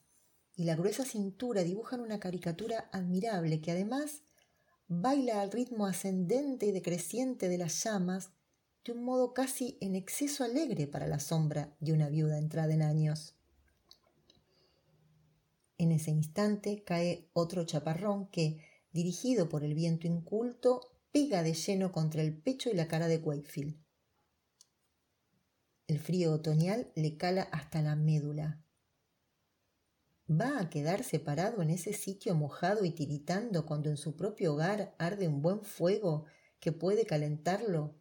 y 0.55 0.63
la 0.63 0.75
gruesa 0.75 1.05
cintura 1.05 1.63
dibujan 1.63 2.01
una 2.01 2.19
caricatura 2.19 2.89
admirable 2.91 3.61
que 3.61 3.71
además 3.71 4.23
baila 4.87 5.41
al 5.41 5.51
ritmo 5.51 5.85
ascendente 5.85 6.65
y 6.65 6.71
decreciente 6.71 7.47
de 7.47 7.59
las 7.59 7.83
llamas 7.83 8.31
de 8.83 8.93
un 8.93 9.03
modo 9.03 9.33
casi 9.33 9.77
en 9.81 9.95
exceso 9.95 10.43
alegre 10.43 10.87
para 10.87 11.07
la 11.07 11.19
sombra 11.19 11.75
de 11.79 11.93
una 11.93 12.09
viuda 12.09 12.39
entrada 12.39 12.73
en 12.73 12.81
años. 12.81 13.35
En 15.77 15.91
ese 15.91 16.11
instante 16.11 16.83
cae 16.83 17.29
otro 17.33 17.65
chaparrón 17.65 18.27
que, 18.27 18.65
dirigido 18.91 19.47
por 19.47 19.63
el 19.63 19.75
viento 19.75 20.07
inculto, 20.07 20.81
pega 21.11 21.43
de 21.43 21.53
lleno 21.53 21.91
contra 21.91 22.21
el 22.21 22.35
pecho 22.35 22.69
y 22.69 22.73
la 22.73 22.87
cara 22.87 23.07
de 23.07 23.17
Wakefield. 23.17 23.77
El 25.87 25.99
frío 25.99 26.33
otoñal 26.33 26.91
le 26.95 27.17
cala 27.17 27.43
hasta 27.43 27.81
la 27.81 27.95
médula. 27.95 28.61
¿Va 30.29 30.59
a 30.59 30.69
quedar 30.69 31.03
separado 31.03 31.63
en 31.63 31.71
ese 31.71 31.91
sitio 31.91 32.35
mojado 32.35 32.85
y 32.85 32.91
tiritando 32.91 33.65
cuando 33.65 33.89
en 33.89 33.97
su 33.97 34.15
propio 34.15 34.53
hogar 34.53 34.93
arde 34.99 35.27
un 35.27 35.41
buen 35.41 35.63
fuego 35.63 36.25
que 36.59 36.71
puede 36.71 37.07
calentarlo? 37.07 37.95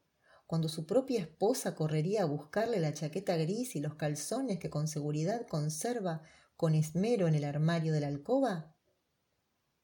Cuando 0.47 0.69
su 0.69 0.85
propia 0.85 1.21
esposa 1.21 1.75
correría 1.75 2.23
a 2.23 2.27
buscarle 2.27 2.81
la 2.81 2.93
chaqueta 2.93 3.35
gris 3.37 3.77
y 3.77 3.81
los 3.81 3.95
calzones 3.95 4.59
que 4.59 4.69
con 4.69 4.89
seguridad 4.89 5.47
conserva 5.47 6.23
con 6.55 6.75
esmero 6.75 7.29
en 7.29 7.35
el 7.35 7.45
armario 7.45 7.95
de 7.95 8.01
la 8.01 8.09
alcoba? 8.09 8.75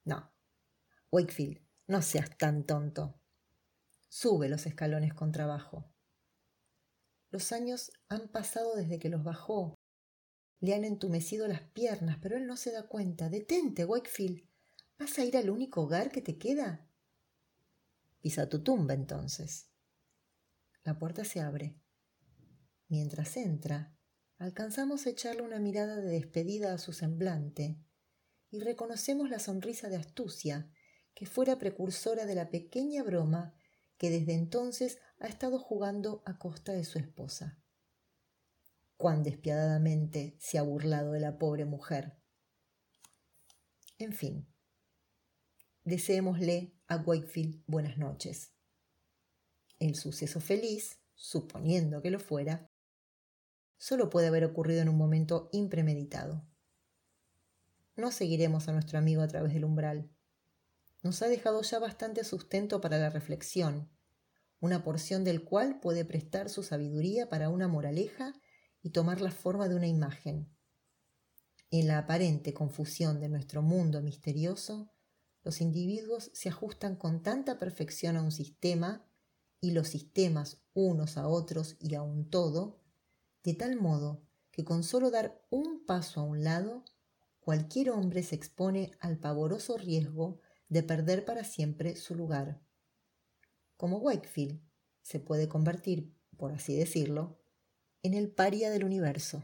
No, 0.04 0.30
Wakefield, 1.10 1.62
no 1.86 2.02
seas 2.02 2.36
tan 2.36 2.64
tonto. 2.64 3.18
Sube 4.10 4.50
los 4.50 4.66
escalones 4.66 5.14
con 5.14 5.32
trabajo. 5.32 5.90
Los 7.30 7.52
años 7.52 7.90
han 8.10 8.28
pasado 8.28 8.76
desde 8.76 8.98
que 8.98 9.08
los 9.08 9.24
bajó. 9.24 9.73
Le 10.60 10.74
han 10.74 10.84
entumecido 10.84 11.46
las 11.48 11.62
piernas, 11.62 12.18
pero 12.20 12.36
él 12.36 12.46
no 12.46 12.56
se 12.56 12.72
da 12.72 12.88
cuenta. 12.88 13.28
Detente, 13.28 13.84
Wakefield. 13.84 14.48
¿Vas 14.98 15.18
a 15.18 15.24
ir 15.24 15.36
al 15.36 15.50
único 15.50 15.82
hogar 15.82 16.10
que 16.10 16.22
te 16.22 16.38
queda? 16.38 16.88
Pisa 18.20 18.48
tu 18.48 18.62
tumba 18.62 18.94
entonces. 18.94 19.68
La 20.84 20.98
puerta 20.98 21.24
se 21.24 21.40
abre. 21.40 21.78
Mientras 22.88 23.36
entra, 23.36 23.96
alcanzamos 24.38 25.06
a 25.06 25.10
echarle 25.10 25.42
una 25.42 25.58
mirada 25.58 25.96
de 25.96 26.08
despedida 26.08 26.72
a 26.72 26.78
su 26.78 26.92
semblante 26.92 27.78
y 28.50 28.60
reconocemos 28.60 29.28
la 29.30 29.40
sonrisa 29.40 29.88
de 29.88 29.96
astucia 29.96 30.70
que 31.14 31.26
fuera 31.26 31.58
precursora 31.58 32.26
de 32.26 32.34
la 32.34 32.50
pequeña 32.50 33.02
broma 33.02 33.54
que 33.96 34.10
desde 34.10 34.34
entonces 34.34 34.98
ha 35.18 35.26
estado 35.26 35.58
jugando 35.58 36.22
a 36.26 36.38
costa 36.38 36.72
de 36.72 36.84
su 36.84 36.98
esposa. 36.98 37.63
Cuán 38.96 39.22
despiadadamente 39.22 40.36
se 40.38 40.58
ha 40.58 40.62
burlado 40.62 41.12
de 41.12 41.20
la 41.20 41.36
pobre 41.36 41.64
mujer. 41.64 42.16
En 43.98 44.12
fin, 44.12 44.46
deseémosle 45.84 46.74
a 46.88 46.96
Wakefield 46.96 47.62
buenas 47.66 47.98
noches. 47.98 48.52
el 49.80 49.96
suceso 49.96 50.40
feliz, 50.40 51.00
suponiendo 51.14 52.00
que 52.00 52.10
lo 52.10 52.18
fuera, 52.18 52.70
solo 53.76 54.08
puede 54.08 54.28
haber 54.28 54.44
ocurrido 54.44 54.80
en 54.80 54.88
un 54.88 54.96
momento 54.96 55.50
impremeditado. 55.52 56.46
No 57.96 58.12
seguiremos 58.12 58.68
a 58.68 58.72
nuestro 58.72 58.98
amigo 58.98 59.22
a 59.22 59.28
través 59.28 59.52
del 59.52 59.64
umbral. 59.64 60.10
Nos 61.02 61.20
ha 61.22 61.28
dejado 61.28 61.60
ya 61.62 61.78
bastante 61.78 62.24
sustento 62.24 62.80
para 62.80 62.98
la 62.98 63.10
reflexión, 63.10 63.90
una 64.60 64.82
porción 64.82 65.22
del 65.24 65.44
cual 65.44 65.80
puede 65.80 66.04
prestar 66.04 66.48
su 66.48 66.62
sabiduría 66.62 67.28
para 67.28 67.50
una 67.50 67.68
moraleja 67.68 68.32
y 68.84 68.90
tomar 68.90 69.22
la 69.22 69.30
forma 69.30 69.66
de 69.66 69.74
una 69.74 69.86
imagen. 69.86 70.54
En 71.70 71.88
la 71.88 71.98
aparente 71.98 72.52
confusión 72.52 73.18
de 73.18 73.30
nuestro 73.30 73.62
mundo 73.62 74.02
misterioso, 74.02 74.92
los 75.42 75.62
individuos 75.62 76.30
se 76.34 76.50
ajustan 76.50 76.94
con 76.94 77.22
tanta 77.22 77.58
perfección 77.58 78.16
a 78.18 78.22
un 78.22 78.30
sistema 78.30 79.08
y 79.58 79.70
los 79.70 79.88
sistemas 79.88 80.58
unos 80.74 81.16
a 81.16 81.26
otros 81.26 81.76
y 81.80 81.94
a 81.94 82.02
un 82.02 82.28
todo, 82.28 82.82
de 83.42 83.54
tal 83.54 83.80
modo 83.80 84.22
que 84.50 84.64
con 84.64 84.84
solo 84.84 85.10
dar 85.10 85.42
un 85.48 85.86
paso 85.86 86.20
a 86.20 86.24
un 86.24 86.44
lado, 86.44 86.84
cualquier 87.40 87.90
hombre 87.90 88.22
se 88.22 88.34
expone 88.34 88.92
al 89.00 89.18
pavoroso 89.18 89.78
riesgo 89.78 90.40
de 90.68 90.82
perder 90.82 91.24
para 91.24 91.42
siempre 91.44 91.96
su 91.96 92.14
lugar. 92.14 92.60
Como 93.78 93.96
Wakefield, 93.96 94.60
se 95.00 95.20
puede 95.20 95.48
convertir, 95.48 96.14
por 96.36 96.52
así 96.52 96.76
decirlo, 96.76 97.43
en 98.04 98.14
el 98.14 98.30
paria 98.30 98.70
del 98.70 98.84
universo. 98.84 99.42